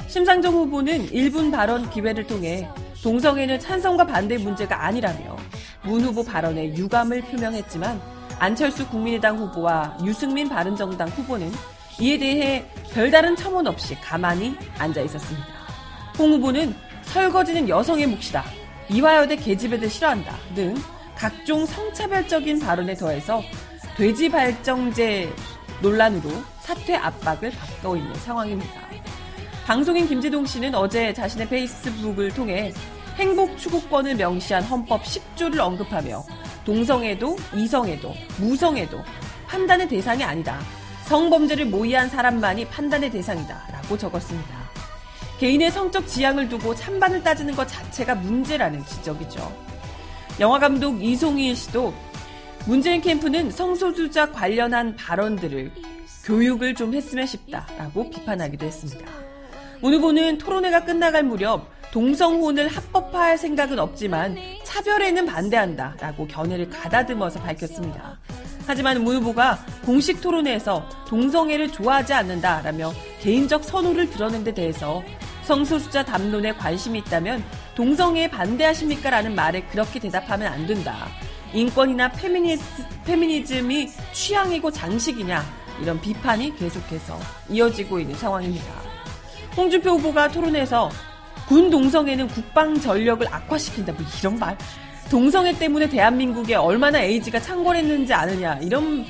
심상정 0.07 0.53
후보는 0.53 1.07
1분 1.07 1.51
발언 1.51 1.89
기회를 1.89 2.25
통해 2.25 2.69
동성애는 3.03 3.59
찬성과 3.59 4.05
반대 4.05 4.37
문제가 4.37 4.85
아니라며 4.85 5.35
문 5.83 6.05
후보 6.05 6.23
발언에 6.23 6.73
유감을 6.73 7.19
표명했지만 7.23 8.14
안철수 8.39 8.87
국민의당 8.87 9.37
후보와 9.37 9.97
유승민 10.03 10.49
바른정당 10.49 11.07
후보는 11.09 11.51
이에 11.99 12.17
대해 12.17 12.65
별다른 12.93 13.35
첨언 13.35 13.67
없이 13.67 13.95
가만히 13.95 14.55
앉아 14.77 15.01
있었습니다. 15.01 15.47
홍 16.17 16.33
후보는 16.33 16.75
설거지는 17.03 17.69
여성의 17.69 18.07
몫이다. 18.07 18.43
이화여대 18.89 19.37
계집애들 19.37 19.89
싫어한다. 19.89 20.35
등 20.53 20.75
각종 21.15 21.65
성차별적인 21.65 22.59
발언에 22.59 22.93
더해서 22.95 23.41
돼지 23.95 24.29
발정제 24.29 25.33
논란으로 25.81 26.29
사퇴 26.59 26.95
압박을 26.95 27.51
받고 27.51 27.95
있는 27.95 28.13
상황입니다. 28.15 28.81
방송인 29.65 30.07
김재동 30.07 30.45
씨는 30.45 30.75
어제 30.75 31.13
자신의 31.13 31.47
페이스북을 31.47 32.33
통해 32.33 32.71
행복 33.15 33.57
추구권을 33.57 34.15
명시한 34.15 34.63
헌법 34.63 35.03
10조를 35.03 35.59
언급하며 35.59 36.23
동성애도 36.65 37.37
이성애도 37.55 38.13
무성애도 38.39 39.01
판단의 39.47 39.87
대상이 39.87 40.23
아니다. 40.23 40.59
성범죄를 41.05 41.65
모의한 41.65 42.09
사람만이 42.09 42.65
판단의 42.67 43.11
대상이다. 43.11 43.67
라고 43.71 43.97
적었습니다. 43.97 44.65
개인의 45.39 45.71
성적 45.71 46.07
지향을 46.07 46.49
두고 46.49 46.73
찬반을 46.75 47.23
따지는 47.23 47.55
것 47.55 47.67
자체가 47.67 48.15
문제라는 48.15 48.83
지적이죠. 48.85 49.65
영화감독 50.39 51.03
이송일 51.03 51.55
씨도 51.55 51.93
문재인 52.65 53.01
캠프는 53.01 53.51
성소수자 53.51 54.31
관련한 54.31 54.95
발언들을 54.95 55.71
교육을 56.25 56.73
좀 56.73 56.93
했으면 56.93 57.27
싶다라고 57.27 58.09
비판하기도 58.09 58.65
했습니다. 58.65 59.24
문 59.81 59.93
후보는 59.93 60.37
토론회가 60.37 60.85
끝나갈 60.85 61.23
무렵 61.23 61.69
동성혼을 61.91 62.67
합법화할 62.67 63.37
생각은 63.37 63.79
없지만 63.79 64.37
차별에는 64.63 65.25
반대한다 65.25 65.95
라고 65.99 66.27
견해를 66.27 66.69
가다듬어서 66.69 67.39
밝혔습니다. 67.41 68.17
하지만 68.67 69.03
문 69.03 69.17
후보가 69.17 69.59
공식 69.85 70.19
토론회에서 70.21 70.87
동성애를 71.07 71.71
좋아하지 71.71 72.13
않는다 72.13 72.61
라며 72.63 72.91
개인적 73.21 73.63
선호를 73.63 74.09
드러낸 74.09 74.43
데 74.43 74.53
대해서 74.53 75.03
성소수자 75.43 76.03
담론에 76.03 76.53
관심이 76.53 76.99
있다면 76.99 77.43
동성애에 77.75 78.29
반대하십니까? 78.29 79.11
라는 79.11 79.35
말에 79.35 79.61
그렇게 79.65 79.99
대답하면 79.99 80.51
안 80.51 80.65
된다. 80.65 81.07
인권이나 81.53 82.09
페미니스, 82.11 82.83
페미니즘이 83.05 83.89
취향이고 84.11 84.71
장식이냐 84.71 85.43
이런 85.81 86.01
비판이 86.01 86.57
계속해서 86.57 87.19
이어지고 87.49 87.99
있는 87.99 88.15
상황입니다. 88.15 88.94
홍준표 89.55 89.91
후보가 89.91 90.29
토론에서 90.29 90.89
군 91.47 91.69
동성애는 91.69 92.27
국방 92.27 92.79
전력을 92.79 93.25
악화시킨다 93.33 93.93
뭐 93.93 94.03
이런 94.19 94.37
말 94.39 94.57
동성애 95.09 95.53
때문에 95.57 95.87
대한민국에 95.87 96.55
얼마나 96.55 96.99
에이즈가 96.99 97.39
창궐했는지 97.39 98.13
아느냐 98.13 98.55
이런 98.55 99.05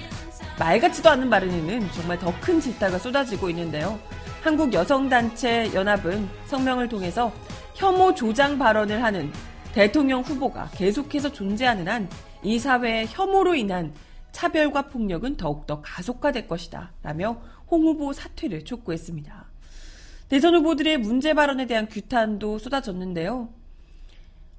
말 0.59 0.79
같지도 0.79 1.09
않은 1.09 1.29
발언에는 1.29 1.91
정말 1.91 2.19
더 2.19 2.33
큰 2.41 2.59
질타가 2.59 2.97
쏟아지고 2.99 3.49
있는데요. 3.49 3.97
한국 4.43 4.71
여성단체 4.73 5.73
연합은 5.73 6.27
성명을 6.45 6.87
통해서 6.89 7.31
혐오 7.73 8.13
조장 8.13 8.57
발언을 8.59 9.01
하는 9.03 9.31
대통령 9.73 10.21
후보가 10.21 10.69
계속해서 10.75 11.31
존재하는 11.31 11.87
한 11.87 12.07
이 12.45 12.59
사회의 12.59 13.07
혐오로 13.09 13.55
인한 13.55 13.91
차별과 14.31 14.83
폭력은 14.89 15.35
더욱더 15.35 15.81
가속화될 15.81 16.47
것이다. 16.47 16.91
라며 17.01 17.41
홍 17.67 17.81
후보 17.85 18.13
사퇴를 18.13 18.63
촉구했습니다. 18.65 19.44
대선 20.27 20.55
후보들의 20.55 20.97
문제 20.97 21.33
발언에 21.33 21.67
대한 21.67 21.87
규탄도 21.87 22.57
쏟아졌는데요. 22.57 23.49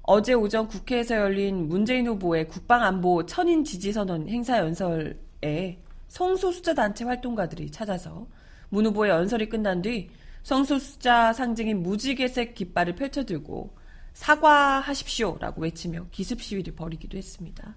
어제 0.03 0.33
오전 0.33 0.67
국회에서 0.67 1.15
열린 1.15 1.67
문재인 1.67 2.07
후보의 2.07 2.47
국방안보 2.47 3.25
천인 3.25 3.65
지지선언 3.65 4.29
행사 4.29 4.59
연설에 4.59 5.81
성소수자 6.07 6.73
단체 6.73 7.03
활동가들이 7.03 7.69
찾아서 7.71 8.27
문 8.69 8.85
후보의 8.85 9.11
연설이 9.11 9.49
끝난 9.49 9.81
뒤 9.81 10.09
성소수자 10.43 11.33
상징인 11.33 11.83
무지개색 11.83 12.55
깃발을 12.55 12.95
펼쳐들고 12.95 13.75
사과하십시오라고 14.13 15.61
외치며 15.61 16.07
기습 16.11 16.41
시위를 16.41 16.73
벌이기도 16.75 17.17
했습니다. 17.17 17.75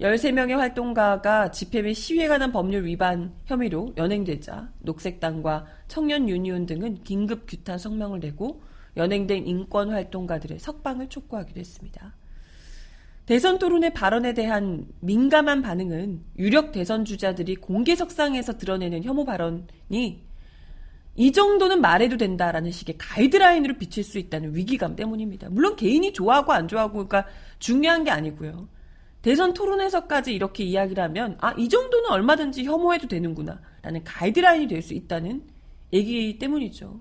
13명의 0.00 0.52
활동가가 0.52 1.50
집회 1.50 1.82
및 1.82 1.94
시위에 1.94 2.28
관한 2.28 2.52
법률 2.52 2.86
위반 2.86 3.34
혐의로 3.46 3.92
연행되자 3.96 4.72
녹색당과 4.80 5.66
청년 5.88 6.28
유니온 6.28 6.66
등은 6.66 7.02
긴급 7.02 7.46
규탄 7.48 7.78
성명을 7.78 8.20
내고 8.20 8.62
연행된 8.96 9.46
인권 9.46 9.90
활동가들의 9.90 10.60
석방을 10.60 11.08
촉구하기도 11.08 11.58
했습니다. 11.58 12.14
대선 13.26 13.58
토론의 13.58 13.92
발언에 13.92 14.34
대한 14.34 14.86
민감한 15.00 15.62
반응은 15.62 16.24
유력 16.38 16.72
대선 16.72 17.04
주자들이 17.04 17.56
공개 17.56 17.94
석상에서 17.94 18.56
드러내는 18.56 19.02
혐오 19.02 19.24
발언이 19.24 20.28
이 21.16 21.32
정도는 21.32 21.80
말해도 21.80 22.16
된다라는 22.16 22.70
식의 22.70 22.96
가이드라인으로 22.96 23.74
비칠 23.78 24.04
수 24.04 24.18
있다는 24.18 24.54
위기감 24.54 24.94
때문입니다. 24.94 25.50
물론 25.50 25.74
개인이 25.74 26.12
좋아하고 26.12 26.52
안 26.52 26.68
좋아하고가 26.68 27.26
중요한 27.58 28.04
게 28.04 28.12
아니고요. 28.12 28.68
대선 29.22 29.52
토론에서까지 29.52 30.32
이렇게 30.34 30.64
이야기를 30.64 31.02
하면 31.04 31.36
아, 31.40 31.52
이 31.58 31.68
정도는 31.68 32.10
얼마든지 32.10 32.64
혐오해도 32.64 33.08
되는구나 33.08 33.60
라는 33.82 34.04
가이드라인이 34.04 34.68
될 34.68 34.82
수 34.82 34.94
있다는 34.94 35.42
얘기 35.92 36.38
때문이죠. 36.38 37.00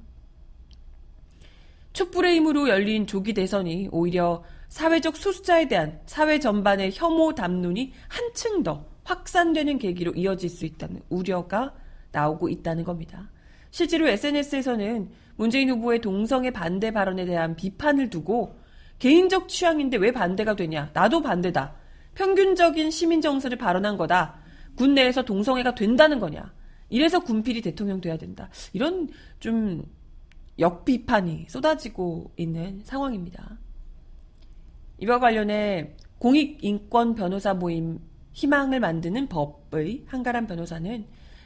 촛불의 1.94 2.36
힘으로 2.36 2.70
열린 2.70 3.08
조기 3.08 3.34
대선이 3.34 3.90
오히려 3.92 4.44
사회적 4.70 5.18
소수자에 5.18 5.68
대한 5.68 6.00
사회 6.06 6.40
전반의 6.40 6.92
혐오 6.94 7.34
담론이 7.34 7.94
한층 8.08 8.64
더 8.64 8.86
확산되는 9.04 9.80
계기로 9.80 10.14
이어질 10.14 10.50
수 10.50 10.66
있다는 10.66 11.02
우려가 11.10 11.74
나오고 12.12 12.50
있다는 12.50 12.84
겁니다. 12.84 13.30
실제로 13.72 14.08
SNS에서는 14.08 15.10
문재인 15.38 15.70
후보의 15.70 16.02
동성애 16.02 16.52
반대 16.52 16.92
발언에 16.92 17.26
대한 17.26 17.56
비판을 17.56 18.10
두고 18.10 18.58
개인적 19.00 19.48
취향인데 19.50 19.98
왜 19.98 20.12
반대가 20.12 20.56
되냐? 20.56 20.90
나도 20.94 21.22
반대다. 21.22 21.76
평균적인 22.18 22.90
시민 22.90 23.22
정서를 23.22 23.60
발언한 23.60 23.96
거다. 23.96 24.40
군 24.76 24.96
내에서 24.96 25.24
동성애가 25.24 25.76
된다는 25.76 26.20
거냐? 26.20 26.52
이래서 26.90 27.20
군필이 27.20 27.62
대통령 27.62 28.02
돼야 28.02 28.18
된다. 28.18 28.50
이런 28.74 29.10
좀 29.40 29.84
역비판이 30.58 31.46
쏟아지고 31.48 32.32
있는 32.36 32.82
상황입니다. 32.84 33.60
이와 34.98 35.20
관련해 35.20 35.96
공익인권 36.18 37.14
변호사 37.14 37.54
모임 37.54 38.00
희망을 38.34 38.80
만드는 38.80 39.28
법의 39.28 40.06
한가람 40.08 40.48
변호사는 40.48 41.06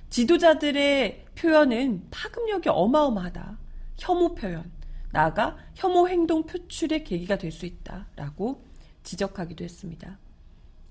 지도자들의 0.09 1.25
표현은 1.35 2.07
파급력이 2.11 2.69
어마어마하다. 2.69 3.59
혐오 3.97 4.35
표현, 4.35 4.71
나아가 5.11 5.57
혐오 5.75 6.07
행동 6.07 6.45
표출의 6.45 7.03
계기가 7.03 7.37
될 7.37 7.51
수 7.51 7.65
있다라고 7.65 8.63
지적하기도 9.03 9.65
했습니다. 9.65 10.17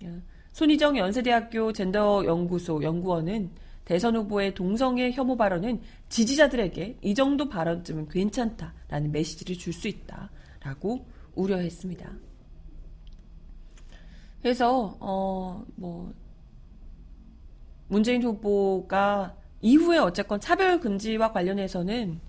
예. 0.05 0.23
손희정 0.53 0.97
연세대학교 0.99 1.73
젠더연구소 1.73 2.83
연구원은 2.83 3.51
대선 3.85 4.17
후보의 4.17 4.55
동성애 4.55 5.11
혐오 5.11 5.37
발언은 5.37 5.81
지지자들에게 6.09 6.99
이 7.03 7.15
정도 7.15 7.49
발언쯤은 7.49 8.09
괜찮다라는 8.09 9.13
메시지를 9.13 9.57
줄 9.57 9.73
수 9.73 9.89
있다라고 9.89 11.07
우려했습니다. 11.35 12.11
그래서 14.43 14.97
어 15.01 15.65
뭐 15.77 16.13
문재인 17.91 18.23
후보가 18.23 19.37
이후에 19.61 19.99
어쨌건 19.99 20.41
차별 20.41 20.79
금지와 20.81 21.33
관련해서는 21.33 22.21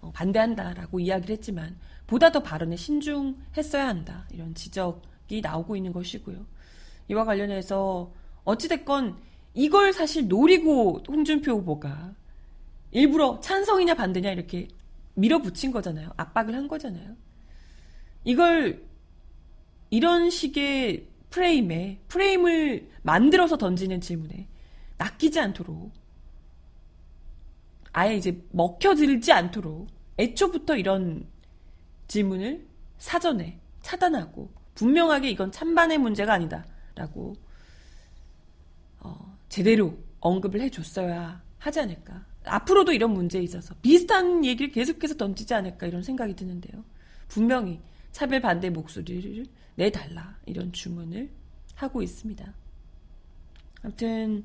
어, 0.00 0.10
반대한다라고 0.12 0.98
이야기를 1.00 1.36
했지만 1.36 1.78
보다 2.06 2.32
더 2.32 2.42
발언에 2.42 2.74
신중했어야 2.76 3.86
한다 3.86 4.26
이런 4.32 4.54
지적이 4.54 5.40
나오고 5.40 5.76
있는 5.76 5.92
것이고요. 5.92 6.44
이와 7.08 7.24
관련해서 7.24 8.12
어찌됐건 8.44 9.16
이걸 9.54 9.92
사실 9.92 10.28
노리고 10.28 11.02
홍준표 11.06 11.52
후보가 11.52 12.14
일부러 12.90 13.40
찬성이냐 13.40 13.94
반대냐 13.94 14.30
이렇게 14.30 14.68
밀어붙인 15.14 15.70
거잖아요. 15.70 16.10
압박을 16.16 16.54
한 16.54 16.68
거잖아요. 16.68 17.16
이걸 18.24 18.84
이런 19.90 20.30
식의 20.30 21.06
프레임에 21.30 22.00
프레임을 22.08 22.90
만들어서 23.02 23.56
던지는 23.56 24.00
질문에 24.00 24.48
낚이지 24.98 25.38
않도록 25.40 25.92
아예 27.92 28.16
이제 28.16 28.40
먹혀들지 28.50 29.32
않도록 29.32 29.88
애초부터 30.18 30.76
이런 30.76 31.26
질문을 32.08 32.66
사전에 32.98 33.58
차단하고 33.82 34.50
분명하게 34.74 35.30
이건 35.30 35.52
찬반의 35.52 35.98
문제가 35.98 36.32
아니다 36.34 36.64
라고 36.94 37.34
어, 39.00 39.38
제대로 39.48 39.98
언급을 40.20 40.60
해줬어야 40.62 41.42
하지 41.58 41.80
않을까. 41.80 42.26
앞으로도 42.44 42.92
이런 42.92 43.12
문제에 43.12 43.42
있어서 43.42 43.74
비슷한 43.82 44.44
얘기를 44.44 44.70
계속해서 44.70 45.16
던지지 45.16 45.54
않을까 45.54 45.86
이런 45.86 46.02
생각이 46.02 46.34
드는데요. 46.36 46.84
분명히 47.28 47.80
차별 48.12 48.40
반대 48.40 48.70
목소리를 48.70 49.46
내달라 49.76 50.38
이런 50.46 50.72
주문을 50.72 51.30
하고 51.74 52.02
있습니다. 52.02 52.54
아무튼 53.82 54.44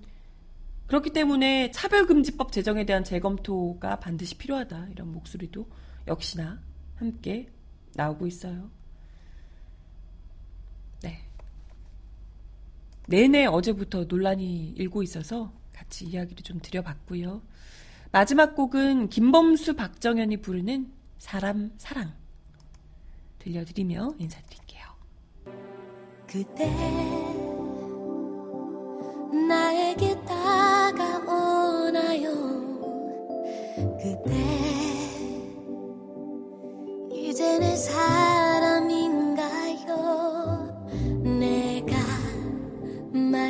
그렇기 0.87 1.11
때문에 1.11 1.71
차별금지법 1.71 2.51
제정에 2.51 2.85
대한 2.85 3.03
재검토가 3.03 3.99
반드시 3.99 4.35
필요하다 4.37 4.87
이런 4.87 5.11
목소리도 5.11 5.67
역시나 6.07 6.59
함께 6.95 7.47
나오고 7.93 8.25
있어요. 8.25 8.71
네. 11.03 11.21
내내 13.09 13.47
어제부터 13.47 14.05
논란이 14.05 14.75
일고 14.77 15.01
있어서 15.01 15.51
같이 15.73 16.05
이야기를 16.05 16.43
좀 16.43 16.59
드려봤고요. 16.59 17.41
마지막 18.11 18.55
곡은 18.55 19.09
김범수 19.09 19.75
박정현이 19.75 20.37
부르는 20.37 20.91
사람 21.17 21.71
사랑 21.77 22.13
들려드리며 23.39 24.13
인사드릴게요. 24.19 24.83
그대 26.27 26.69
나에게 29.47 30.13
다가오나요 30.25 32.29
그대 33.97 34.35
이제 37.11 37.57
내사 37.57 38.28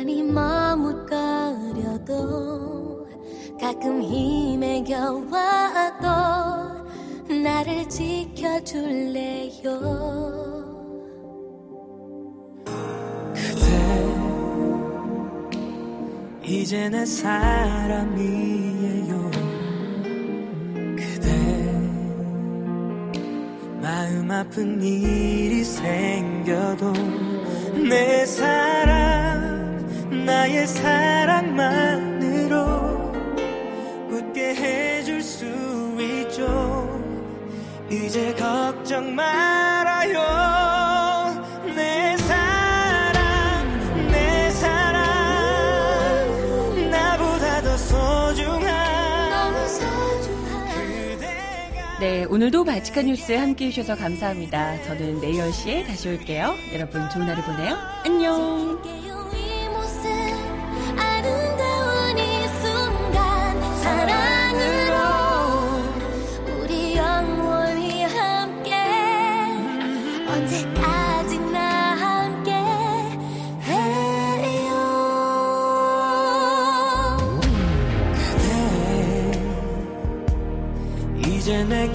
많이 0.00 0.22
머뭇거려도 0.22 1.06
가끔 3.60 4.02
힘에 4.02 4.82
겨워도 4.82 5.28
나를 7.42 7.86
지켜줄래요? 7.86 9.60
이제 16.42 16.88
내 16.88 17.04
사람이에요. 17.04 18.10
그대 20.96 21.30
마음 23.82 24.30
아픈 24.30 24.82
일이 24.82 25.62
생겨도 25.62 26.94
내 27.86 28.24
사랑 28.24 28.79
나의 30.30 30.66
사랑만으로 30.68 32.56
웃게 34.10 34.54
해줄 34.54 35.20
수 35.20 35.44
있죠 35.98 37.02
이제 37.90 38.32
걱정 38.34 39.12
말아요 39.12 40.20
내 41.74 42.16
사랑 42.16 44.08
내 44.12 44.50
사랑 44.50 45.02
나보다 46.90 47.62
더 47.62 47.76
소중한 47.76 49.30
너무 49.30 49.66
소중한 49.66 50.86
그대가 51.16 51.98
네, 51.98 52.24
오늘도 52.24 52.62
발칙한 52.62 53.06
뉴스 53.06 53.32
함께 53.32 53.66
해 53.66 53.70
주셔서 53.70 54.00
감사합니다. 54.00 54.80
저는 54.84 55.20
내일 55.20 55.42
10시에 55.42 55.84
다시 55.86 56.08
올게요. 56.08 56.54
여러분 56.72 57.10
좋은 57.10 57.28
하루 57.28 57.42
보내요. 57.42 57.76
안녕! 58.06 58.99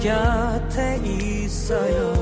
곁에 0.06 1.00
있어요 1.04 2.15